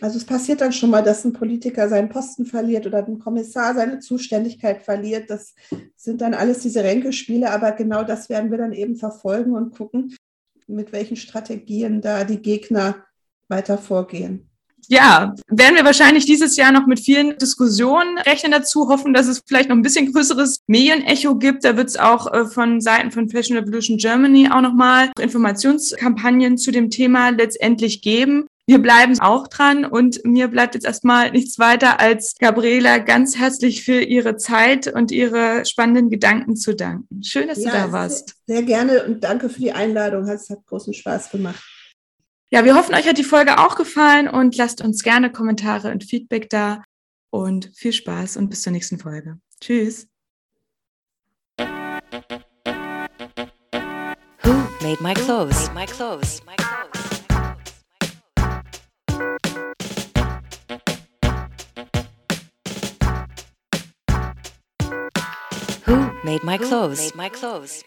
also 0.00 0.16
es 0.16 0.24
passiert 0.24 0.60
dann 0.60 0.72
schon 0.72 0.90
mal, 0.90 1.02
dass 1.02 1.24
ein 1.24 1.32
Politiker 1.32 1.88
seinen 1.88 2.08
Posten 2.08 2.44
verliert 2.44 2.86
oder 2.86 3.06
ein 3.06 3.20
Kommissar 3.20 3.74
seine 3.74 4.00
Zuständigkeit 4.00 4.82
verliert. 4.82 5.30
Das 5.30 5.54
sind 5.96 6.20
dann 6.20 6.34
alles 6.34 6.60
diese 6.60 6.82
Ränkespiele, 6.82 7.50
aber 7.50 7.72
genau 7.72 8.02
das 8.02 8.28
werden 8.28 8.50
wir 8.50 8.58
dann 8.58 8.72
eben 8.72 8.96
verfolgen 8.96 9.52
und 9.52 9.76
gucken, 9.76 10.16
mit 10.66 10.92
welchen 10.92 11.16
Strategien 11.16 12.00
da 12.00 12.24
die 12.24 12.42
Gegner 12.42 13.04
weiter 13.48 13.78
vorgehen 13.78 14.51
ja, 14.88 15.34
werden 15.48 15.76
wir 15.76 15.84
wahrscheinlich 15.84 16.26
dieses 16.26 16.56
Jahr 16.56 16.72
noch 16.72 16.86
mit 16.86 17.00
vielen 17.00 17.38
Diskussionen 17.38 18.18
rechnen 18.18 18.52
dazu, 18.52 18.88
hoffen, 18.88 19.14
dass 19.14 19.26
es 19.26 19.42
vielleicht 19.46 19.68
noch 19.68 19.76
ein 19.76 19.82
bisschen 19.82 20.12
größeres 20.12 20.60
Medienecho 20.66 21.36
gibt. 21.36 21.64
Da 21.64 21.76
wird 21.76 21.88
es 21.88 21.96
auch 21.96 22.32
äh, 22.32 22.44
von 22.46 22.80
Seiten 22.80 23.10
von 23.10 23.28
Fashion 23.28 23.56
Revolution 23.56 23.96
Germany 23.96 24.48
auch 24.50 24.60
nochmal 24.60 25.10
Informationskampagnen 25.20 26.58
zu 26.58 26.70
dem 26.70 26.90
Thema 26.90 27.30
letztendlich 27.30 28.02
geben. 28.02 28.46
Wir 28.66 28.78
bleiben 28.78 29.18
auch 29.18 29.48
dran 29.48 29.84
und 29.84 30.24
mir 30.24 30.46
bleibt 30.46 30.74
jetzt 30.74 30.84
erstmal 30.84 31.32
nichts 31.32 31.58
weiter, 31.58 31.98
als 31.98 32.36
Gabriela 32.38 32.98
ganz 32.98 33.36
herzlich 33.36 33.84
für 33.84 34.00
ihre 34.00 34.36
Zeit 34.36 34.86
und 34.86 35.10
ihre 35.10 35.64
spannenden 35.66 36.10
Gedanken 36.10 36.54
zu 36.54 36.74
danken. 36.74 37.24
Schön, 37.24 37.48
dass 37.48 37.62
ja, 37.62 37.70
du 37.70 37.76
da 37.76 37.92
warst. 37.92 38.36
Sehr, 38.46 38.58
sehr 38.58 38.66
gerne 38.66 39.04
und 39.04 39.24
danke 39.24 39.48
für 39.48 39.60
die 39.60 39.72
Einladung. 39.72 40.28
Es 40.28 40.48
hat 40.48 40.64
großen 40.66 40.94
Spaß 40.94 41.30
gemacht. 41.30 41.62
Ja, 42.54 42.66
wir 42.66 42.74
hoffen, 42.74 42.94
euch 42.94 43.08
hat 43.08 43.16
die 43.16 43.24
Folge 43.24 43.58
auch 43.58 43.76
gefallen 43.76 44.28
und 44.28 44.54
lasst 44.58 44.82
uns 44.82 45.02
gerne 45.02 45.32
Kommentare 45.32 45.90
und 45.90 46.04
Feedback 46.04 46.50
da. 46.50 46.82
Und 47.30 47.70
viel 47.74 47.94
Spaß 47.94 48.36
und 48.36 48.50
bis 48.50 48.60
zur 48.60 48.72
nächsten 48.72 48.98
Folge. 48.98 49.38
Tschüss. 49.58 50.06
Who 54.42 54.52
made 54.82 55.02
my 55.02 55.14
clothes? 55.14 55.70
Made 55.72 55.74
my 55.74 55.86
clothes. 55.86 56.42
Who 65.86 65.96
made 66.22 66.44
my 66.44 66.58
clothes? 66.58 66.98
Made 66.98 67.16
my 67.16 67.30
clothes. 67.30 67.82